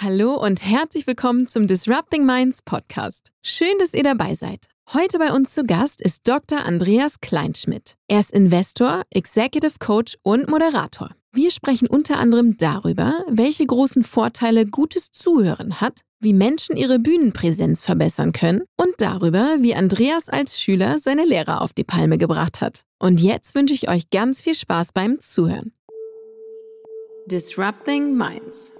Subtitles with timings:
[0.00, 3.32] Hallo und herzlich willkommen zum Disrupting Minds Podcast.
[3.42, 4.68] Schön, dass ihr dabei seid.
[4.92, 6.64] Heute bei uns zu Gast ist Dr.
[6.64, 7.96] Andreas Kleinschmidt.
[8.06, 11.10] Er ist Investor, Executive Coach und Moderator.
[11.32, 17.82] Wir sprechen unter anderem darüber, welche großen Vorteile gutes Zuhören hat, wie Menschen ihre Bühnenpräsenz
[17.82, 22.82] verbessern können und darüber, wie Andreas als Schüler seine Lehrer auf die Palme gebracht hat.
[23.00, 25.72] Und jetzt wünsche ich euch ganz viel Spaß beim Zuhören.
[27.26, 28.77] Disrupting Minds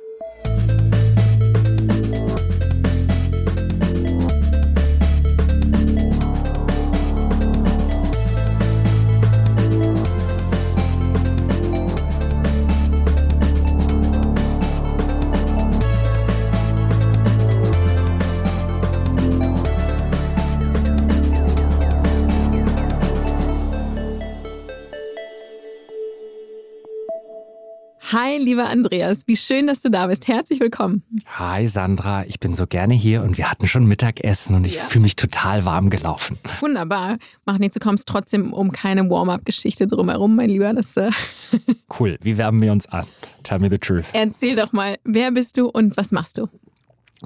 [28.11, 30.29] Hi, lieber Andreas, wie schön, dass du da bist.
[30.29, 31.03] Herzlich willkommen.
[31.26, 34.83] Hi, Sandra, ich bin so gerne hier und wir hatten schon Mittagessen und ich ja.
[34.84, 36.39] fühle mich total warm gelaufen.
[36.61, 37.19] Wunderbar.
[37.45, 40.73] Mach nichts, du kommst trotzdem um keine Warm-up-Geschichte drumherum, mein Lieber.
[40.73, 41.11] Das, äh
[42.01, 43.06] cool, wie wärmen wir uns an?
[43.42, 44.06] Tell me the truth.
[44.14, 46.47] Erzähl doch mal, wer bist du und was machst du?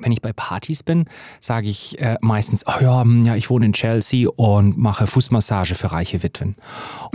[0.01, 1.05] Wenn ich bei Partys bin,
[1.39, 5.77] sage ich äh, meistens, oh ja, hm, ja, ich wohne in Chelsea und mache Fußmassage
[5.77, 6.57] für reiche Witwen.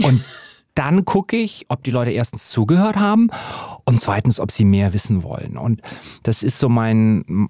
[0.02, 0.24] Und
[0.78, 3.30] dann gucke ich, ob die Leute erstens zugehört haben
[3.84, 5.56] und zweitens, ob sie mehr wissen wollen.
[5.56, 5.82] Und
[6.22, 7.24] das ist so mein,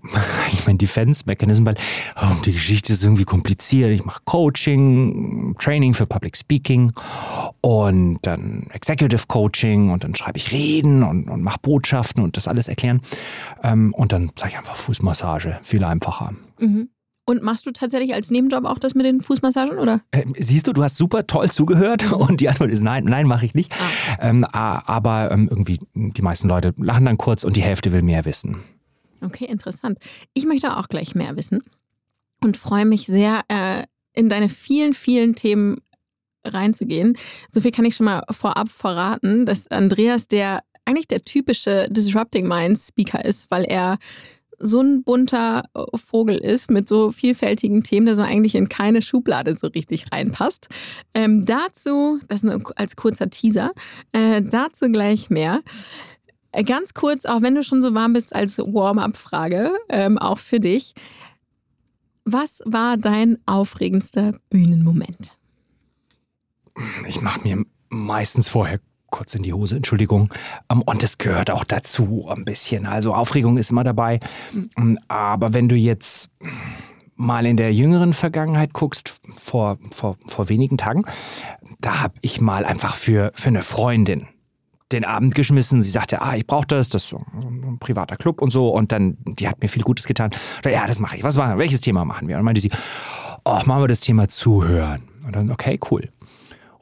[0.67, 1.75] mein Defense-Mechanism, weil
[2.17, 3.91] oh, die Geschichte ist irgendwie kompliziert.
[3.91, 6.93] Ich mache Coaching, Training für Public Speaking
[7.61, 12.49] und dann Executive Coaching und dann schreibe ich Reden und, und mache Botschaften und das
[12.49, 13.03] alles erklären.
[13.63, 16.33] Ähm, und dann sage ich einfach Fußmassage, viel einfacher.
[16.59, 16.89] Mhm.
[17.29, 20.01] Und machst du tatsächlich als Nebenjob auch das mit den Fußmassagen, oder?
[20.13, 23.45] Äh, siehst du, du hast super toll zugehört und die Antwort ist nein, nein, mache
[23.45, 23.71] ich nicht.
[23.75, 24.31] Ah.
[24.31, 28.25] Ähm, aber ähm, irgendwie die meisten Leute lachen dann kurz und die Hälfte will mehr
[28.25, 28.57] wissen.
[29.21, 29.99] Okay, interessant.
[30.33, 31.63] Ich möchte auch gleich mehr wissen
[32.43, 33.85] und freue mich sehr, äh,
[34.15, 35.83] in deine vielen, vielen Themen
[36.47, 37.15] reinzugehen.
[37.51, 42.49] So viel kann ich schon mal vorab verraten, dass Andreas der eigentlich der typische Disrupting
[42.49, 43.99] Minds Speaker ist, weil er
[44.59, 49.03] so ein bunter äh, Vogel ist mit so vielfältigen Themen, dass er eigentlich in keine
[49.03, 50.69] Schublade so richtig reinpasst.
[51.15, 53.73] Ähm, dazu, das nur als kurzer Teaser,
[54.13, 55.63] äh, dazu gleich mehr.
[56.53, 60.61] Äh, ganz kurz, auch wenn du schon so warm bist, als Warm-up-Frage, ähm, auch für
[60.61, 60.95] dich.
[62.25, 65.39] Was war dein aufregendster Bühnenmoment?
[67.07, 68.81] Ich mache mir meistens vorher
[69.11, 70.33] kurz in die Hose, Entschuldigung.
[70.71, 72.87] Ähm, und das gehört auch dazu ein bisschen.
[72.87, 74.21] Also Aufregung ist immer dabei.
[74.77, 76.31] Ähm, aber wenn du jetzt
[77.17, 81.05] mal in der jüngeren Vergangenheit guckst, vor, vor, vor wenigen Tagen,
[81.81, 84.29] da habe ich mal einfach für, für eine Freundin
[84.93, 85.83] den Abend geschmissen.
[85.83, 88.71] Sie sagte, ah, ich brauche das, das ist ein privater Club und so.
[88.71, 90.31] Und dann, die hat mir viel Gutes getan.
[90.65, 91.23] Ja, das mache ich.
[91.23, 92.37] Was machen Welches Thema machen wir?
[92.37, 92.71] Und dann meinte sie,
[93.45, 95.03] oh, machen wir das Thema Zuhören.
[95.27, 96.09] Und dann, okay, cool.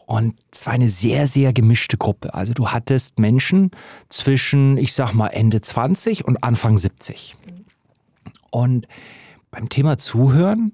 [0.06, 2.32] Und es war eine sehr, sehr gemischte Gruppe.
[2.32, 3.72] Also du hattest Menschen
[4.08, 7.36] zwischen, ich sag mal, Ende 20 und Anfang 70.
[8.52, 8.86] Und
[9.50, 10.72] beim Thema Zuhören,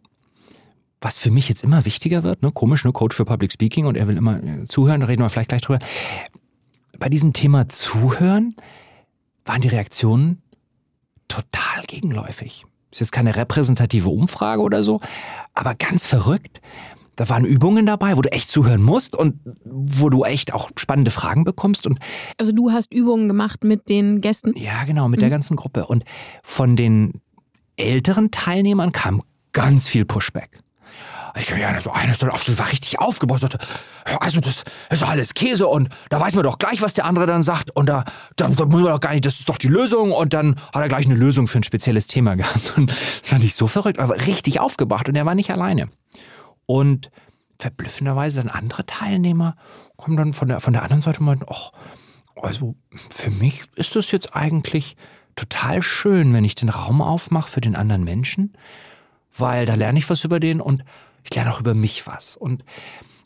[1.00, 3.96] was für mich jetzt immer wichtiger wird, ne, komisch, ne, Coach für Public Speaking und
[3.96, 5.78] er will immer äh, zuhören, da reden wir vielleicht gleich drüber.
[6.98, 8.54] Bei diesem Thema Zuhören
[9.46, 10.42] waren die Reaktionen
[11.26, 12.66] total gegenläufig.
[12.90, 15.00] Ist jetzt keine repräsentative Umfrage oder so,
[15.54, 16.60] aber ganz verrückt.
[17.22, 21.12] Da waren Übungen dabei, wo du echt zuhören musst und wo du echt auch spannende
[21.12, 21.86] Fragen bekommst.
[21.86, 22.00] Und
[22.36, 24.52] also du hast Übungen gemacht mit den Gästen?
[24.56, 25.20] Ja, genau, mit mhm.
[25.20, 25.86] der ganzen Gruppe.
[25.86, 26.02] Und
[26.42, 27.20] von den
[27.76, 29.22] älteren Teilnehmern kam
[29.52, 30.58] ganz viel Pushback.
[31.38, 33.58] Ich kann ja, so einer das war richtig aufgebaut, sagte,
[34.18, 37.44] also das ist alles Käse und da weiß man doch gleich, was der andere dann
[37.44, 40.10] sagt und da, da, da muss man doch gar nicht, das ist doch die Lösung
[40.10, 43.44] und dann hat er gleich eine Lösung für ein spezielles Thema gehabt und das fand
[43.44, 45.88] ich so verrückt, aber richtig aufgebracht und er war nicht alleine.
[46.72, 47.10] Und
[47.58, 49.56] verblüffenderweise dann andere Teilnehmer
[49.98, 51.70] kommen dann von der, von der anderen Seite und meinen, ach,
[52.34, 52.76] also
[53.10, 54.96] für mich ist das jetzt eigentlich
[55.36, 58.56] total schön, wenn ich den Raum aufmache für den anderen Menschen,
[59.36, 60.82] weil da lerne ich was über den und
[61.24, 62.38] ich lerne auch über mich was.
[62.38, 62.64] Und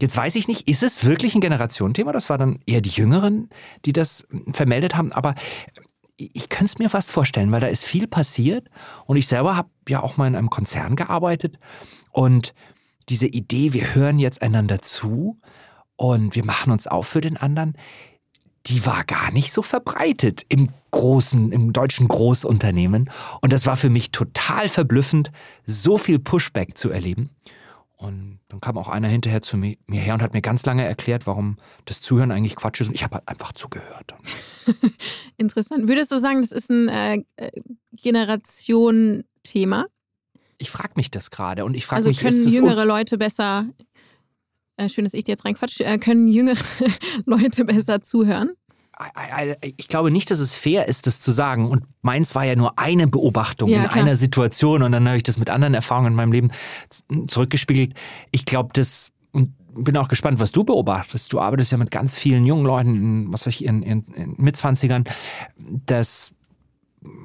[0.00, 2.10] jetzt weiß ich nicht, ist es wirklich ein Generationenthema?
[2.10, 3.48] Das war dann eher die Jüngeren,
[3.84, 5.36] die das vermeldet haben, aber
[6.16, 8.68] ich könnte es mir fast vorstellen, weil da ist viel passiert
[9.04, 11.60] und ich selber habe ja auch mal in einem Konzern gearbeitet
[12.10, 12.52] und
[13.08, 15.38] diese Idee, wir hören jetzt einander zu
[15.96, 17.76] und wir machen uns auf für den anderen,
[18.66, 23.10] die war gar nicht so verbreitet im großen, im deutschen Großunternehmen.
[23.40, 25.30] Und das war für mich total verblüffend,
[25.64, 27.30] so viel Pushback zu erleben.
[27.96, 31.26] Und dann kam auch einer hinterher zu mir, her und hat mir ganz lange erklärt,
[31.26, 31.56] warum
[31.86, 32.88] das Zuhören eigentlich Quatsch ist.
[32.88, 34.14] Und ich habe halt einfach zugehört.
[35.38, 35.88] Interessant.
[35.88, 37.50] Würdest du sagen, das ist ein äh, äh
[37.92, 39.86] Generation-Thema?
[40.58, 43.66] Ich frage mich das gerade und ich frage also mich, können jüngere Leute besser,
[44.76, 46.58] äh, schön, dass ich dir jetzt reinquatsche, äh, können jüngere
[47.26, 48.50] Leute besser zuhören?
[49.60, 51.68] ich glaube nicht, dass es fair ist, das zu sagen.
[51.70, 54.04] Und meins war ja nur eine Beobachtung Ja, in klar.
[54.04, 56.50] einer Situation und dann habe ich das mit anderen Erfahrungen in meinem Leben
[57.26, 57.92] zurückgespiegelt.
[58.30, 61.30] Ich glaube, das und bin auch gespannt, was du beobachtest.
[61.30, 64.34] Du arbeitest ja mit ganz vielen jungen Leuten, in, was weiß ich, in, in, in
[64.38, 65.04] Mitzwanzigern,
[65.58, 66.32] dass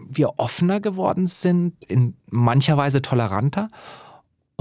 [0.10, 3.70] wir offener geworden sind, in mancher Weise toleranter.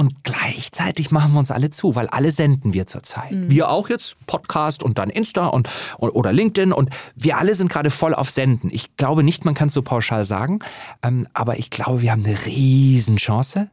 [0.00, 3.32] Und gleichzeitig machen wir uns alle zu, weil alle senden wir zurzeit.
[3.50, 5.68] Wir auch jetzt, Podcast und dann Insta und,
[5.98, 8.70] oder LinkedIn und wir alle sind gerade voll auf Senden.
[8.72, 10.60] Ich glaube nicht, man kann es so pauschal sagen,
[11.02, 13.68] ähm, aber ich glaube, wir haben eine Riesenchance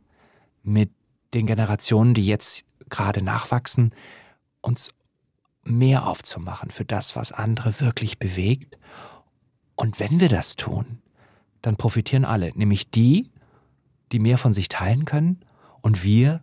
[0.63, 0.89] mit
[1.33, 3.93] den Generationen, die jetzt gerade nachwachsen,
[4.61, 4.91] uns
[5.63, 8.77] mehr aufzumachen für das, was andere wirklich bewegt.
[9.75, 10.99] Und wenn wir das tun,
[11.67, 13.29] dann profitieren alle, nämlich die,
[14.11, 15.41] die mehr von sich teilen können
[15.81, 16.41] und wir,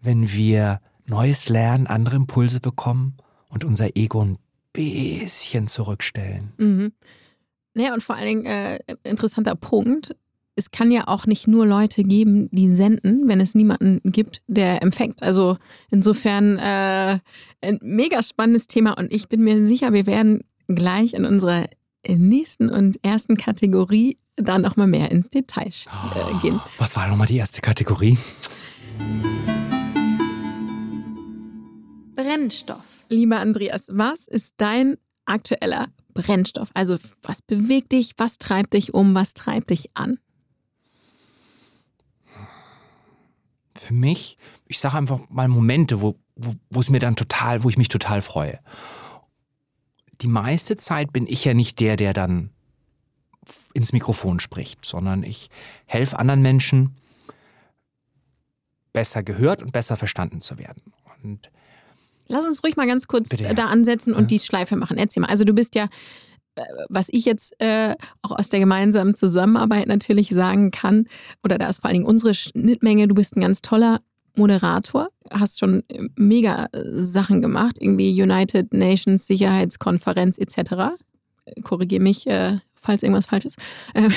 [0.00, 3.16] wenn wir Neues lernen, andere Impulse bekommen
[3.48, 4.38] und unser Ego ein
[4.72, 6.52] bisschen zurückstellen.
[6.58, 6.92] Mhm.
[7.74, 10.14] Naja, und vor allen Dingen, äh, interessanter Punkt,
[10.54, 14.82] es kann ja auch nicht nur Leute geben, die senden, wenn es niemanden gibt, der
[14.82, 15.22] empfängt.
[15.22, 15.56] Also
[15.90, 17.18] insofern äh,
[17.62, 21.66] ein mega spannendes Thema und ich bin mir sicher, wir werden gleich in unserer
[22.06, 26.60] nächsten und ersten Kategorie da nochmal mehr ins Detail äh, gehen.
[26.78, 28.18] Was war nochmal die erste Kategorie?
[32.14, 33.04] Brennstoff.
[33.08, 36.70] Lieber Andreas, was ist dein aktueller Brennstoff?
[36.74, 40.18] Also was bewegt dich, was treibt dich um, was treibt dich an?
[43.76, 44.38] Für mich,
[44.68, 47.88] ich sage einfach mal Momente, wo, wo, wo es mir dann total, wo ich mich
[47.88, 48.60] total freue.
[50.20, 52.50] Die meiste Zeit bin ich ja nicht der, der dann
[53.74, 55.50] ins Mikrofon spricht, sondern ich
[55.86, 56.94] helfe anderen Menschen,
[58.92, 60.82] besser gehört und besser verstanden zu werden.
[61.22, 61.50] Und
[62.28, 64.26] Lass uns ruhig mal ganz kurz Bitte, da ansetzen und Ja.
[64.26, 64.96] die Schleife machen.
[64.98, 65.28] Erzähl mal.
[65.28, 65.88] Also du bist ja,
[66.54, 71.06] äh, was ich jetzt äh, auch aus der gemeinsamen Zusammenarbeit natürlich sagen kann,
[71.42, 74.00] oder da ist vor allen Dingen unsere Schnittmenge, du bist ein ganz toller
[74.36, 80.94] Moderator, hast schon äh, mega Sachen gemacht, irgendwie United Nations Sicherheitskonferenz etc.
[81.64, 83.58] Korrigiere mich, äh, falls irgendwas falsch ist.
[83.94, 84.12] Ähm,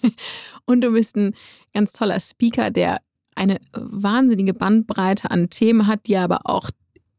[0.64, 1.34] und du bist ein
[1.74, 2.98] ganz toller Speaker, der
[3.34, 6.70] eine wahnsinnige Bandbreite an Themen hat, die aber auch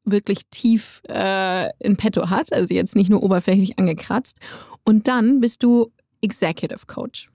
[0.03, 4.39] wirklich tief äh, in petto hat, also jetzt nicht nur oberflächlich angekratzt.
[4.83, 5.91] Und dann bist du
[6.21, 7.29] Executive Coach.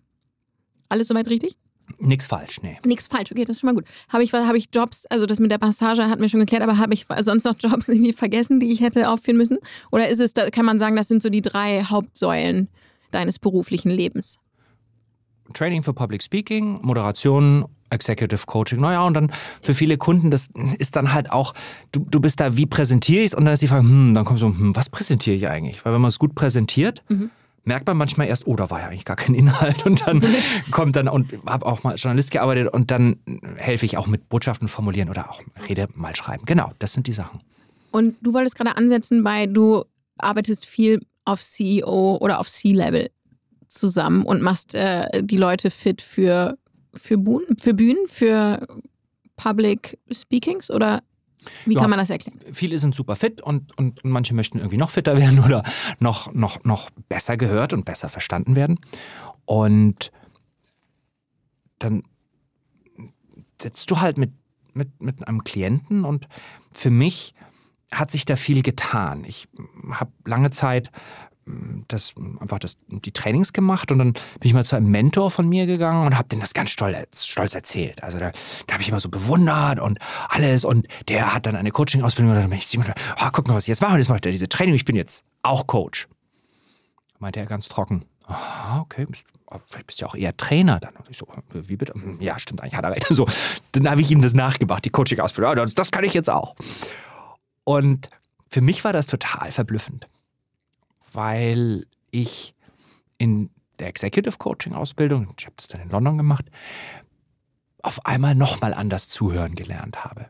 [0.88, 1.56] Alles soweit richtig?
[1.98, 2.78] nichts falsch, nee.
[2.84, 3.84] Nichts falsch, okay, das ist schon mal gut.
[4.08, 6.78] Habe ich, habe ich Jobs, also das mit der Passage hat mir schon geklärt, aber
[6.78, 9.58] habe ich sonst noch Jobs irgendwie vergessen, die ich hätte aufführen müssen?
[9.92, 12.68] Oder ist es, da kann man sagen, das sind so die drei Hauptsäulen
[13.14, 14.38] deines beruflichen Lebens?
[15.52, 18.80] Training für Public Speaking, Moderation, Executive Coaching.
[18.80, 19.30] Naja, und dann
[19.62, 21.52] für viele Kunden, das ist dann halt auch,
[21.92, 23.34] du, du bist da, wie präsentiere ich es?
[23.34, 25.84] Und dann ist die Frage, hm, dann kommt so, hm, was präsentiere ich eigentlich?
[25.84, 27.30] Weil wenn man es gut präsentiert, Mhm.
[27.64, 29.84] merkt man manchmal erst, oh, da war ja eigentlich gar kein Inhalt.
[29.84, 30.22] Und dann
[30.70, 33.18] kommt dann, und habe auch mal als Journalist gearbeitet und dann
[33.56, 36.44] helfe ich auch mit Botschaften formulieren oder auch Rede mal schreiben.
[36.46, 37.40] Genau, das sind die Sachen.
[37.90, 39.84] Und du wolltest gerade ansetzen bei, du
[40.18, 43.10] arbeitest viel auf CEO oder auf C-Level
[43.66, 46.58] zusammen und machst äh, die Leute fit für,
[46.94, 48.66] für, Bühnen, für Bühnen, für
[49.36, 51.02] Public Speakings oder
[51.66, 52.38] wie Ja, kann man das erklären?
[52.52, 55.62] Viele sind super fit und, und, und manche möchten irgendwie noch fitter werden oder
[55.98, 58.80] noch, noch, noch besser gehört und besser verstanden werden.
[59.44, 60.10] Und
[61.78, 62.02] dann
[63.60, 64.32] sitzt du halt mit,
[64.72, 66.28] mit, mit einem Klienten und
[66.72, 67.34] für mich
[67.92, 69.24] hat sich da viel getan.
[69.24, 69.48] Ich
[69.90, 70.90] habe lange Zeit
[71.88, 75.48] das einfach das, die Trainings gemacht und dann bin ich mal zu einem Mentor von
[75.48, 78.02] mir gegangen und habe dem das ganz stolz, stolz erzählt.
[78.02, 78.32] Also da,
[78.66, 79.98] da habe ich immer so bewundert und
[80.28, 83.64] alles und der hat dann eine Coaching-Ausbildung und dann bin ich, oh, guck mal, was
[83.64, 83.96] ich jetzt mache.
[83.98, 86.08] Jetzt macht er diese Training, ich bin jetzt auch Coach.
[87.18, 88.04] Meinte er ganz trocken.
[88.26, 89.06] Ah, okay,
[89.50, 90.96] ah, vielleicht bist du ja auch eher Trainer dann.
[90.96, 91.92] Und ich so, wie bitte?
[91.92, 93.06] Hm, Ja, stimmt, eigentlich hat er recht.
[93.10, 93.26] So,
[93.72, 95.58] dann habe ich ihm das nachgemacht, die Coaching-Ausbildung.
[95.58, 96.56] Ah, das kann ich jetzt auch.
[97.64, 98.08] Und
[98.48, 100.06] für mich war das total verblüffend,
[101.14, 102.54] weil ich
[103.18, 106.46] in der Executive Coaching Ausbildung, ich habe das dann in London gemacht,
[107.82, 110.28] auf einmal nochmal anders zuhören gelernt habe.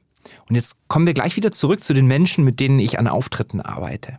[0.48, 3.60] Und jetzt kommen wir gleich wieder zurück zu den Menschen, mit denen ich an Auftritten
[3.60, 4.18] arbeite.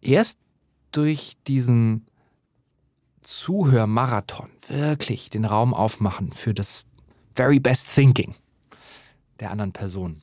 [0.00, 0.38] Erst
[0.92, 2.06] durch diesen
[3.22, 6.84] Zuhörmarathon wirklich den Raum aufmachen für das
[7.34, 8.34] very best thinking,
[9.40, 10.22] der anderen Person,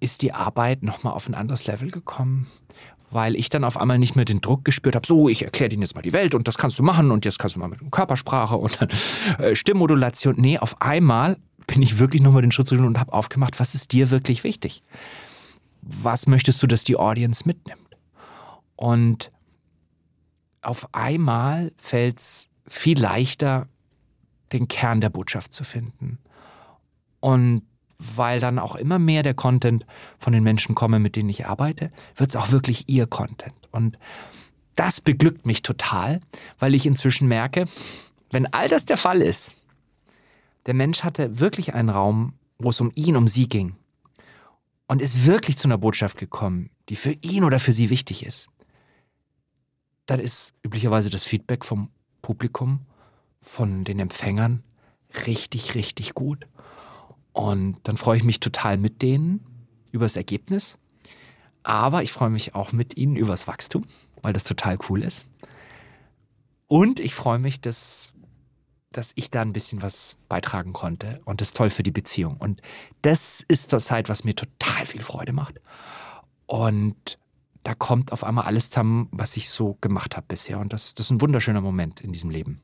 [0.00, 2.46] ist die Arbeit nochmal auf ein anderes Level gekommen,
[3.10, 5.78] weil ich dann auf einmal nicht mehr den Druck gespürt habe, so, ich erkläre dir
[5.78, 7.80] jetzt mal die Welt und das kannst du machen und jetzt kannst du mal mit
[7.90, 8.88] Körpersprache und dann
[9.38, 10.34] äh, Stimmmodulation.
[10.36, 13.92] Nee, auf einmal bin ich wirklich nochmal den Schritt zurück und habe aufgemacht, was ist
[13.92, 14.82] dir wirklich wichtig?
[15.82, 17.96] Was möchtest du, dass die Audience mitnimmt?
[18.76, 19.32] Und
[20.62, 23.68] auf einmal fällt es viel leichter,
[24.52, 26.18] den Kern der Botschaft zu finden.
[27.20, 27.62] Und
[27.98, 29.84] weil dann auch immer mehr der Content
[30.18, 33.54] von den Menschen komme, mit denen ich arbeite, wird es auch wirklich ihr Content.
[33.72, 33.98] Und
[34.76, 36.20] das beglückt mich total,
[36.58, 37.64] weil ich inzwischen merke,
[38.30, 39.52] wenn all das der Fall ist,
[40.66, 43.74] der Mensch hatte wirklich einen Raum, wo es um ihn, um sie ging
[44.86, 48.48] und ist wirklich zu einer Botschaft gekommen, die für ihn oder für sie wichtig ist,
[50.06, 51.90] dann ist üblicherweise das Feedback vom
[52.22, 52.86] Publikum,
[53.40, 54.62] von den Empfängern
[55.26, 56.46] richtig, richtig gut.
[57.32, 59.44] Und dann freue ich mich total mit denen
[59.92, 60.78] über das Ergebnis.
[61.62, 63.84] Aber ich freue mich auch mit ihnen über das Wachstum,
[64.22, 65.26] weil das total cool ist.
[66.66, 68.12] Und ich freue mich, dass,
[68.92, 71.20] dass ich da ein bisschen was beitragen konnte.
[71.24, 72.36] Und das ist toll für die Beziehung.
[72.36, 72.60] Und
[73.02, 75.60] das ist zur Zeit, was mir total viel Freude macht.
[76.46, 77.18] Und
[77.64, 80.58] da kommt auf einmal alles zusammen, was ich so gemacht habe bisher.
[80.58, 82.62] Und das, das ist ein wunderschöner Moment in diesem Leben.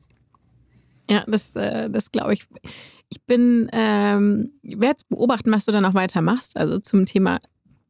[1.09, 2.45] Ja, das, äh, das glaube ich.
[3.09, 7.39] Ich bin, ähm, werde beobachten, was du dann auch weitermachst, also zum Thema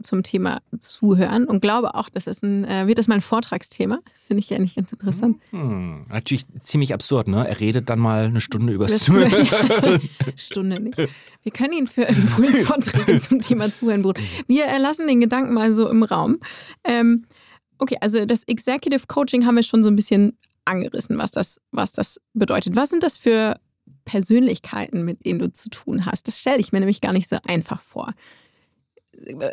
[0.02, 4.00] zum Thema Zuhören und glaube auch, das ist ein, äh, wird das mal ein Vortragsthema.
[4.12, 5.42] Das finde ich ja nicht ganz interessant.
[5.52, 7.48] Hm, natürlich ziemlich absurd, ne?
[7.48, 9.32] Er redet dann mal eine Stunde über das Zuhören.
[10.36, 10.98] Stunde nicht.
[10.98, 14.16] Wir können ihn für Impulsvorträge zum Thema Zuhören buchen.
[14.48, 16.40] Wir äh, lassen den Gedanken mal so im Raum.
[16.84, 17.26] Ähm,
[17.80, 21.94] okay, also das Executive Coaching haben wir schon so ein bisschen angerissen, was das, was
[21.94, 22.76] das bedeutet.
[22.76, 23.60] Was sind das für
[24.06, 26.28] Persönlichkeiten, mit denen du zu tun hast?
[26.28, 28.12] Das stelle ich mir nämlich gar nicht so einfach vor.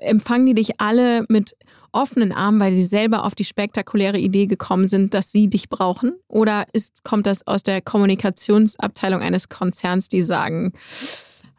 [0.01, 1.55] Empfangen die dich alle mit
[1.93, 6.15] offenen Armen, weil sie selber auf die spektakuläre Idee gekommen sind, dass sie dich brauchen?
[6.27, 10.73] Oder ist, kommt das aus der Kommunikationsabteilung eines Konzerns, die sagen,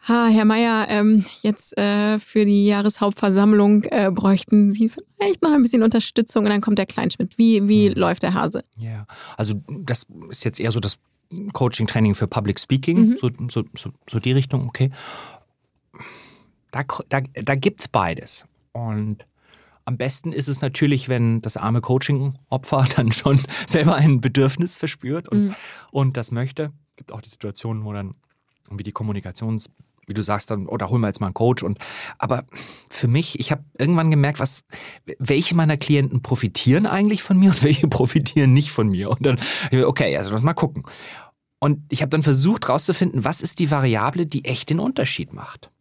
[0.07, 5.61] Ha, Herr Mayer, ähm, jetzt äh, für die Jahreshauptversammlung äh, bräuchten Sie vielleicht noch ein
[5.61, 7.37] bisschen Unterstützung und dann kommt der Kleinschmidt.
[7.37, 7.95] Wie, wie mhm.
[7.95, 8.63] läuft der Hase?
[8.77, 9.05] Ja,
[9.37, 10.97] also das ist jetzt eher so das
[11.53, 13.17] Coaching-Training für Public Speaking, mhm.
[13.17, 14.91] so, so, so, so, die Richtung, okay.
[16.71, 18.45] Da, da, da gibt es beides.
[18.73, 19.23] Und
[19.85, 25.29] am besten ist es natürlich, wenn das arme Coaching-Opfer dann schon selber ein Bedürfnis verspürt
[25.29, 25.55] und, mhm.
[25.91, 26.73] und das möchte.
[26.89, 28.15] Es gibt auch die Situationen, wo dann
[28.69, 29.69] wie die Kommunikations-
[30.07, 31.63] wie du sagst, dann, oder hol mal jetzt mal einen Coach.
[31.63, 31.79] Und
[32.17, 32.43] aber
[32.89, 34.63] für mich, ich habe irgendwann gemerkt, was,
[35.19, 39.09] welche meiner Klienten profitieren eigentlich von mir und welche profitieren nicht von mir.
[39.09, 39.39] Und dann,
[39.85, 40.83] okay, also lass mal gucken.
[41.59, 45.71] Und ich habe dann versucht herauszufinden, was ist die Variable, die echt den Unterschied macht.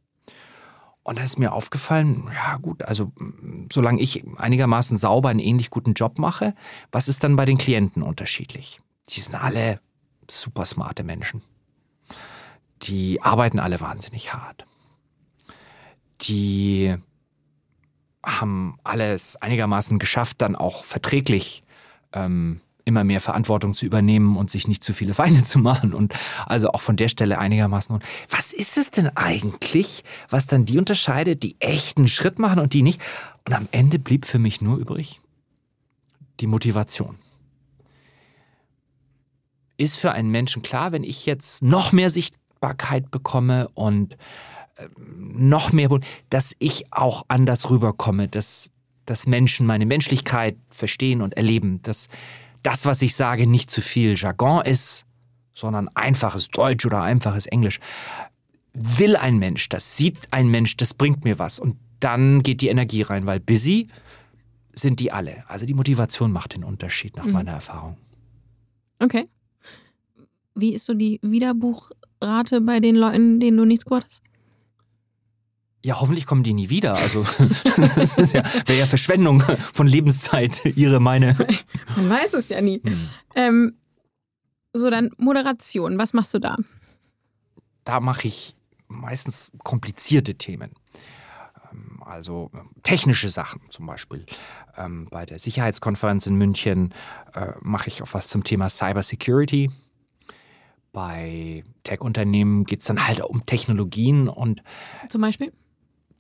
[1.03, 3.11] Und da ist mir aufgefallen, ja gut, also
[3.73, 6.55] solange ich einigermaßen sauber einen ähnlich guten Job mache,
[6.93, 8.81] was ist dann bei den Klienten unterschiedlich?
[9.09, 9.81] Die sind alle
[10.31, 11.43] super smarte Menschen
[12.83, 14.65] die arbeiten alle wahnsinnig hart.
[16.23, 16.97] Die
[18.25, 21.65] haben alles einigermaßen geschafft, dann auch verträglich
[22.13, 26.15] ähm, immer mehr Verantwortung zu übernehmen und sich nicht zu viele Feinde zu machen und
[26.47, 27.99] also auch von der Stelle einigermaßen.
[28.29, 32.83] Was ist es denn eigentlich, was dann die unterscheidet, die echten Schritt machen und die
[32.83, 33.01] nicht?
[33.47, 35.21] Und am Ende blieb für mich nur übrig
[36.41, 37.19] die Motivation.
[39.77, 44.15] Ist für einen Menschen klar, wenn ich jetzt noch mehr Sicht Sichtbarkeit bekomme und
[44.77, 45.89] äh, noch mehr,
[46.31, 48.71] dass ich auch anders rüberkomme, dass,
[49.05, 52.09] dass Menschen meine Menschlichkeit verstehen und erleben, dass
[52.63, 55.05] das, was ich sage, nicht zu viel Jargon ist,
[55.55, 57.81] sondern einfaches Deutsch oder einfaches Englisch.
[58.75, 61.59] Will ein Mensch, das sieht ein Mensch, das bringt mir was.
[61.59, 63.89] Und dann geht die Energie rein, weil busy
[64.73, 65.45] sind die alle.
[65.49, 67.33] Also die Motivation macht den Unterschied nach mhm.
[67.33, 67.97] meiner Erfahrung.
[69.01, 69.29] Okay.
[70.55, 71.19] Wie ist so die
[72.23, 74.23] Wiederbuchrate bei den Leuten, denen du nichts gehört hast?
[75.85, 76.95] Ja, hoffentlich kommen die nie wieder.
[76.95, 77.27] Also
[77.97, 81.37] das ist ja, wäre ja Verschwendung von Lebenszeit, ihre, meine.
[81.97, 82.81] Man weiß es ja nie.
[82.85, 83.11] Hm.
[83.35, 83.77] Ähm,
[84.73, 85.99] so, dann Moderation.
[85.99, 86.57] Was machst du da?
[87.85, 88.55] Da mache ich
[88.87, 90.71] meistens komplizierte Themen.
[91.73, 92.53] Ähm, also
[92.85, 94.25] technische Sachen zum Beispiel.
[94.77, 96.95] Ähm, bei der Sicherheitskonferenz in München
[97.35, 99.69] äh, mache ich auch was zum Thema Cybersecurity.
[100.93, 104.63] Bei Tech-Unternehmen geht es dann halt um Technologien und.
[105.09, 105.53] Zum Beispiel?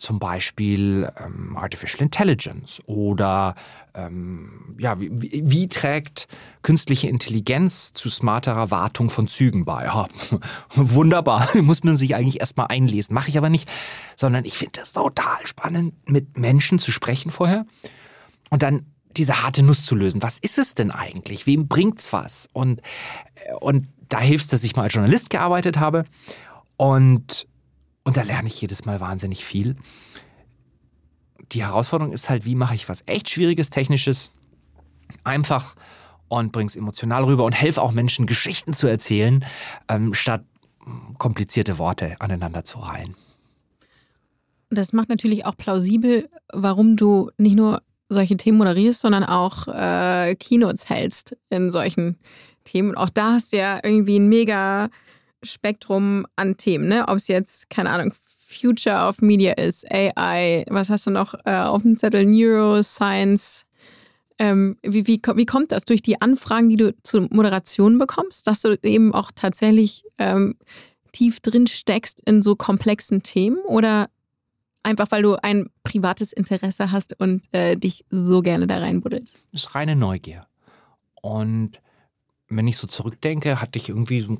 [0.02, 3.54] zum Beispiel ähm, Artificial Intelligence oder
[3.94, 6.26] ähm, ja, wie, wie, trägt
[6.62, 9.84] künstliche Intelligenz zu smarterer Wartung von Zügen bei?
[9.84, 10.08] Ja,
[10.74, 13.14] wunderbar, muss man sich eigentlich erstmal einlesen.
[13.14, 13.70] Mache ich aber nicht,
[14.16, 17.64] sondern ich finde das total spannend, mit Menschen zu sprechen vorher
[18.50, 18.86] und dann
[19.16, 20.22] diese harte Nuss zu lösen.
[20.22, 21.46] Was ist es denn eigentlich?
[21.46, 22.48] Wem bringt's was?
[22.52, 22.82] Und,
[23.34, 26.04] äh, und da hilft es, dass ich mal als Journalist gearbeitet habe
[26.76, 27.46] und
[28.04, 29.76] und da lerne ich jedes Mal wahnsinnig viel.
[31.52, 34.32] Die Herausforderung ist halt, wie mache ich was echt Schwieriges, Technisches,
[35.22, 35.76] einfach
[36.28, 39.44] und bringe es emotional rüber und helfe auch Menschen, Geschichten zu erzählen,
[39.88, 40.44] ähm, statt
[41.18, 43.14] komplizierte Worte aneinander zu reihen.
[44.70, 50.34] Das macht natürlich auch plausibel, warum du nicht nur solche Themen moderierst, sondern auch äh,
[50.34, 52.16] Keynotes hältst in solchen
[52.64, 52.96] Themen.
[52.96, 54.88] auch da hast du ja irgendwie ein mega
[55.42, 57.04] Spektrum an Themen, ne?
[57.08, 58.14] Ob es jetzt, keine Ahnung,
[58.52, 62.24] Future of Media ist, AI, was hast du noch äh, auf dem Zettel?
[62.24, 63.66] Neuroscience.
[64.38, 65.84] Ähm, wie, wie, wie kommt das?
[65.84, 70.56] Durch die Anfragen, die du zur Moderation bekommst, dass du eben auch tatsächlich ähm,
[71.12, 74.08] tief drin steckst in so komplexen Themen oder
[74.82, 79.34] einfach weil du ein privates Interesse hast und äh, dich so gerne da reinbuddelst?
[79.52, 80.46] Das ist reine Neugier.
[81.20, 81.80] Und
[82.56, 84.38] wenn ich so zurückdenke, hatte ich irgendwie so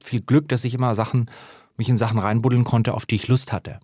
[0.00, 1.30] viel Glück, dass ich immer Sachen,
[1.76, 3.80] mich in Sachen reinbuddeln konnte, auf die ich Lust hatte.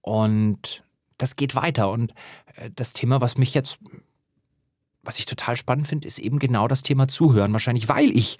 [0.00, 0.84] Und
[1.18, 1.90] das geht weiter.
[1.90, 2.12] Und
[2.56, 3.78] äh, das Thema, was mich jetzt,
[5.02, 7.52] was ich total spannend finde, ist eben genau das Thema Zuhören.
[7.52, 8.38] Wahrscheinlich, weil ich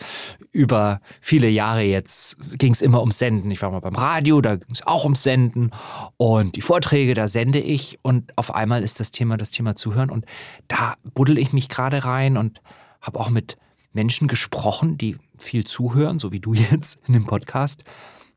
[0.50, 3.50] über viele Jahre jetzt ging es immer ums Senden.
[3.50, 5.70] Ich war mal beim Radio, da ging es auch ums Senden.
[6.16, 7.98] Und die Vorträge, da sende ich.
[8.02, 10.10] Und auf einmal ist das Thema das Thema Zuhören.
[10.10, 10.24] Und
[10.68, 12.60] da buddel ich mich gerade rein und
[13.00, 13.56] habe auch mit
[13.94, 17.84] Menschen gesprochen, die viel zuhören, so wie du jetzt in dem Podcast,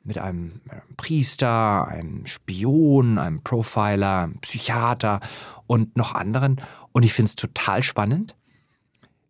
[0.04, 5.20] mit einem äh, Priester, einem Spion, einem Profiler, einem Psychiater
[5.68, 6.62] und noch anderen.
[6.94, 8.36] Und ich finde es total spannend,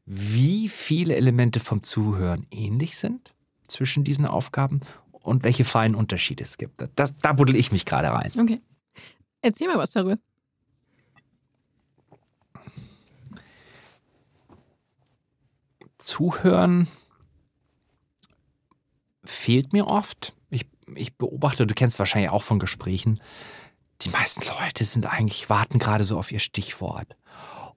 [0.05, 3.33] wie viele Elemente vom Zuhören ähnlich sind
[3.67, 4.79] zwischen diesen Aufgaben
[5.11, 6.87] und welche feinen Unterschiede es gibt.
[6.95, 8.31] Das, da buddel ich mich gerade rein.
[8.39, 8.61] Okay.
[9.41, 10.17] Erzähl mal was darüber.
[15.97, 16.87] Zuhören
[19.23, 20.33] fehlt mir oft.
[20.49, 23.19] Ich, ich beobachte, du kennst wahrscheinlich auch von Gesprächen,
[24.01, 27.15] die meisten Leute sind eigentlich, warten gerade so auf ihr Stichwort.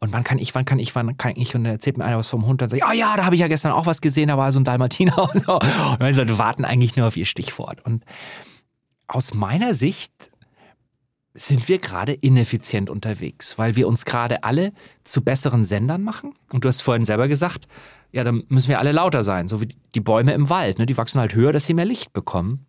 [0.01, 1.55] Und wann kann ich, wann kann ich, wann kann ich?
[1.55, 3.41] Und dann erzählt mir einer was vom Hund, dann sagt, ah ja, da habe ich
[3.41, 5.55] ja gestern auch was gesehen, da war so ein Dalmatiner und so.
[5.55, 7.85] Und dann die warten eigentlich nur auf ihr Stichwort.
[7.85, 8.05] Und
[9.07, 10.31] aus meiner Sicht
[11.35, 14.73] sind wir gerade ineffizient unterwegs, weil wir uns gerade alle
[15.05, 16.35] zu besseren Sendern machen.
[16.53, 17.69] Und du hast vorhin selber gesagt,
[18.13, 20.79] ja, dann müssen wir alle lauter sein, so wie die Bäume im Wald.
[20.79, 20.87] Ne?
[20.87, 22.67] Die wachsen halt höher, dass sie mehr Licht bekommen.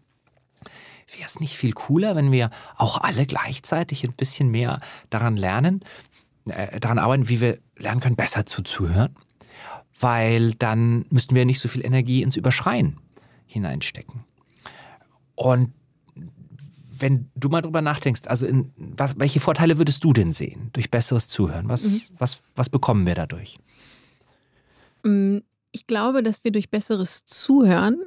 [1.16, 5.84] Wäre es nicht viel cooler, wenn wir auch alle gleichzeitig ein bisschen mehr daran lernen,
[6.46, 9.16] äh, daran arbeiten, wie wir lernen können, besser zuzuhören?
[10.00, 12.98] Weil dann müssten wir nicht so viel Energie ins Überschreien
[13.48, 14.24] hineinstecken.
[15.36, 15.74] Und
[17.02, 20.92] wenn du mal drüber nachdenkst, also in, was, welche Vorteile würdest du denn sehen durch
[20.92, 21.68] besseres Zuhören?
[21.68, 22.16] Was, mhm.
[22.20, 23.58] was, was bekommen wir dadurch?
[25.04, 25.40] Mm,
[25.72, 27.98] ich glaube, dass wir durch besseres Zuhören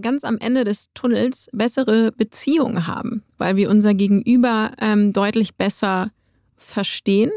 [0.00, 6.12] ganz am Ende des Tunnels bessere Beziehungen haben, weil wir unser Gegenüber ähm, deutlich besser
[6.56, 7.30] verstehen,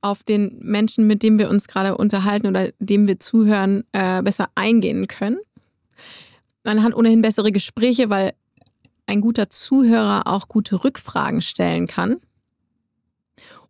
[0.00, 4.48] auf den Menschen, mit dem wir uns gerade unterhalten oder dem wir zuhören, äh, besser
[4.54, 5.38] eingehen können.
[6.62, 8.32] Man hat ohnehin bessere Gespräche, weil
[9.06, 12.16] ein guter Zuhörer auch gute Rückfragen stellen kann.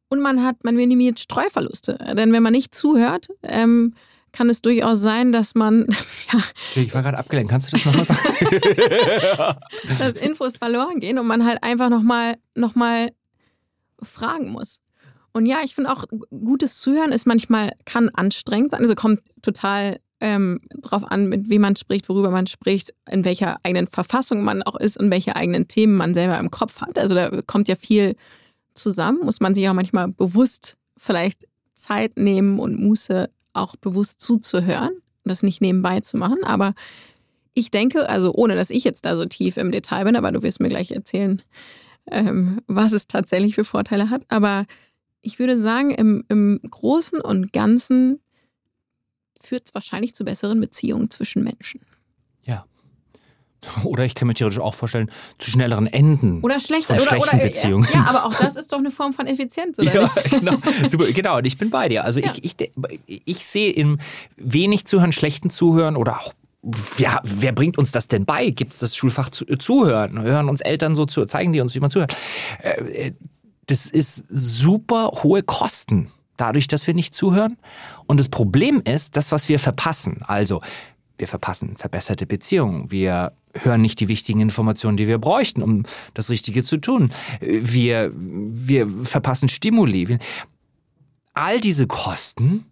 [0.09, 1.99] Und man hat, man minimiert Streuverluste.
[2.17, 3.95] Denn wenn man nicht zuhört, ähm,
[4.33, 5.87] kann es durchaus sein, dass man.
[6.33, 7.51] ja, ich war gerade abgelenkt.
[7.51, 8.21] Kannst du das nochmal sagen?
[9.99, 13.11] dass Infos verloren gehen und man halt einfach nochmal noch mal
[14.03, 14.81] fragen muss.
[15.33, 18.81] Und ja, ich finde auch, gutes Zuhören ist manchmal, kann anstrengend sein.
[18.81, 23.57] Also kommt total ähm, drauf an, mit wem man spricht, worüber man spricht, in welcher
[23.63, 26.99] eigenen Verfassung man auch ist und welche eigenen Themen man selber im Kopf hat.
[26.99, 28.17] Also da kommt ja viel
[28.75, 34.93] zusammen, muss man sich auch manchmal bewusst vielleicht Zeit nehmen und Muße auch bewusst zuzuhören,
[35.25, 36.39] das nicht nebenbei zu machen.
[36.45, 36.75] Aber
[37.55, 40.43] ich denke, also ohne dass ich jetzt da so tief im Detail bin, aber du
[40.43, 41.43] wirst mir gleich erzählen,
[42.11, 44.25] ähm, was es tatsächlich für Vorteile hat.
[44.29, 44.67] Aber
[45.23, 48.21] ich würde sagen, im, im Großen und Ganzen
[49.47, 51.81] führt es wahrscheinlich zu besseren Beziehungen zwischen Menschen.
[52.45, 52.65] Ja.
[53.85, 56.41] Oder ich kann mir theoretisch auch vorstellen, zu schnelleren Enden.
[56.43, 56.95] Oder schlechter.
[56.95, 57.89] Von oder, schlechten oder, Beziehungen.
[57.93, 59.93] Ja, aber auch das ist doch eine Form von Effizienz, oder?
[59.95, 60.57] Ja, genau.
[60.89, 61.39] Super, genau.
[61.39, 62.05] Und ich bin bei dir.
[62.05, 62.33] Also ja.
[62.41, 63.99] ich, ich, ich sehe im
[64.37, 66.35] wenig Zuhören, schlechten Zuhören oder auch
[66.99, 68.51] ja, wer bringt uns das denn bei?
[68.51, 70.21] Gibt es das Schulfach zu, äh, Zuhören?
[70.21, 72.17] Hören uns Eltern so zu, zeigen die uns, wie man zuhört?
[72.61, 73.13] Äh,
[73.67, 77.57] das ist super hohe Kosten, dadurch, dass wir nicht zuhören.
[78.07, 80.21] Und das Problem ist, das, was wir verpassen.
[80.27, 80.61] Also,
[81.19, 82.91] wir verpassen verbesserte Beziehungen.
[82.91, 87.11] Wir hören nicht die wichtigen Informationen, die wir bräuchten, um das Richtige zu tun.
[87.41, 90.19] Wir, wir verpassen Stimuli.
[91.33, 92.67] All diese Kosten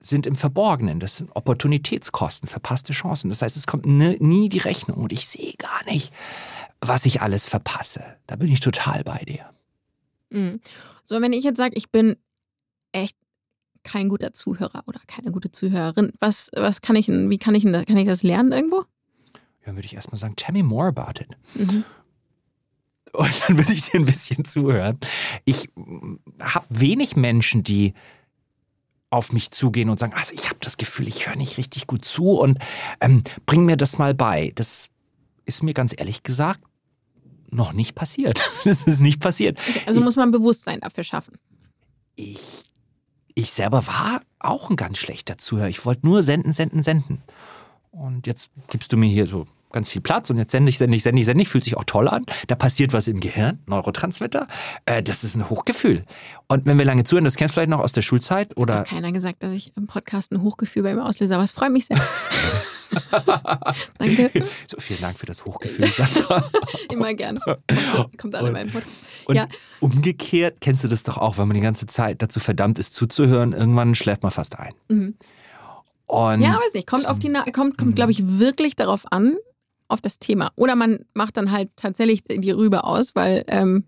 [0.00, 1.00] sind im Verborgenen.
[1.00, 3.30] Das sind Opportunitätskosten, verpasste Chancen.
[3.30, 6.12] Das heißt, es kommt nie die Rechnung und ich sehe gar nicht,
[6.80, 8.04] was ich alles verpasse.
[8.26, 9.50] Da bin ich total bei dir.
[10.30, 10.60] Mhm.
[11.04, 12.16] So, wenn ich jetzt sage, ich bin
[12.92, 13.16] echt
[13.84, 17.96] kein guter Zuhörer oder keine gute Zuhörerin, was, was kann ich, wie kann ich, kann
[17.96, 18.84] ich das lernen irgendwo?
[19.66, 21.36] Ja, würde ich erstmal sagen, tell me more about it.
[21.54, 21.84] Mhm.
[23.12, 24.98] Und dann würde ich dir ein bisschen zuhören.
[25.44, 25.68] Ich
[26.40, 27.94] habe wenig Menschen, die
[29.10, 32.04] auf mich zugehen und sagen, also ich habe das Gefühl, ich höre nicht richtig gut
[32.04, 32.58] zu und
[33.00, 34.50] ähm, bring mir das mal bei.
[34.56, 34.90] Das
[35.44, 36.60] ist mir ganz ehrlich gesagt
[37.50, 38.42] noch nicht passiert.
[38.64, 39.58] Das ist nicht passiert.
[39.86, 41.38] Also ich, muss man Bewusstsein dafür schaffen.
[43.44, 45.68] Ich, selber war auch ein ganz schlechter Zuhörer.
[45.68, 47.22] Ich wollte nur senden, senden, senden.
[47.92, 50.96] Und jetzt gibst du mir hier so ganz viel Platz und jetzt sende ich, sende
[50.96, 52.24] ich, sende ich, sende ich, fühlt sich auch toll an.
[52.46, 54.46] Da passiert was im Gehirn, Neurotransmitter.
[54.86, 56.02] Äh, das ist ein Hochgefühl.
[56.48, 58.78] Und wenn wir lange zuhören, das kennst du vielleicht noch aus der Schulzeit oder.
[58.78, 61.72] Hat keiner gesagt, dass ich im Podcast ein Hochgefühl bei mir auslöse, aber es freut
[61.72, 62.00] mich sehr.
[63.98, 64.30] Danke.
[64.68, 66.48] So, vielen Dank für das Hochgefühl, Sandra.
[66.90, 67.40] Immer gerne.
[68.16, 68.94] Kommt alle in meinen Podcast.
[69.24, 69.48] Und ja.
[69.80, 73.52] umgekehrt kennst du das doch auch, wenn man die ganze Zeit dazu verdammt ist zuzuhören,
[73.52, 74.74] irgendwann schläft man fast ein.
[74.88, 75.14] Mhm.
[76.06, 79.36] Und ja, weiß nicht, kommt auf die kommt, kommt glaube ich wirklich darauf an,
[79.88, 80.50] auf das Thema.
[80.56, 83.84] Oder man macht dann halt tatsächlich die Rübe aus, weil ähm,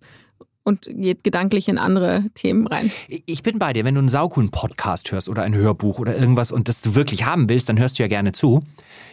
[0.66, 2.90] und geht gedanklich in andere Themen rein.
[3.26, 6.50] Ich bin bei dir, wenn du einen saucoolen Podcast hörst oder ein Hörbuch oder irgendwas
[6.50, 8.64] und das du wirklich haben willst, dann hörst du ja gerne zu.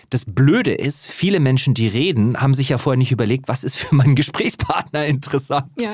[0.09, 3.75] Das Blöde ist, viele Menschen, die reden, haben sich ja vorher nicht überlegt, was ist
[3.75, 5.93] für meinen Gesprächspartner interessant ja.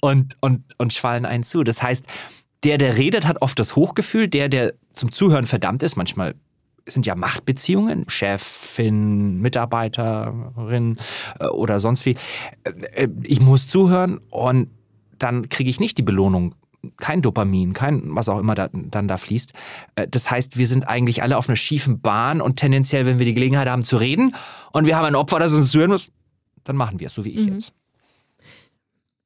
[0.00, 1.64] und, und, und schwallen einen zu.
[1.64, 2.04] Das heißt,
[2.64, 6.34] der, der redet, hat oft das Hochgefühl, der, der zum Zuhören verdammt ist, manchmal
[6.88, 10.98] sind ja Machtbeziehungen, Chefin, Mitarbeiterin
[11.40, 12.16] äh, oder sonst wie.
[12.64, 14.68] Äh, äh, ich muss zuhören und
[15.18, 16.54] dann kriege ich nicht die Belohnung
[16.96, 19.52] kein Dopamin, kein was auch immer da, dann da fließt.
[20.10, 23.34] Das heißt, wir sind eigentlich alle auf einer schiefen Bahn und tendenziell, wenn wir die
[23.34, 24.36] Gelegenheit haben zu reden
[24.72, 26.12] und wir haben ein Opfer, das uns zuhören muss,
[26.62, 27.54] dann machen wir es, so wie ich mhm.
[27.54, 27.72] jetzt.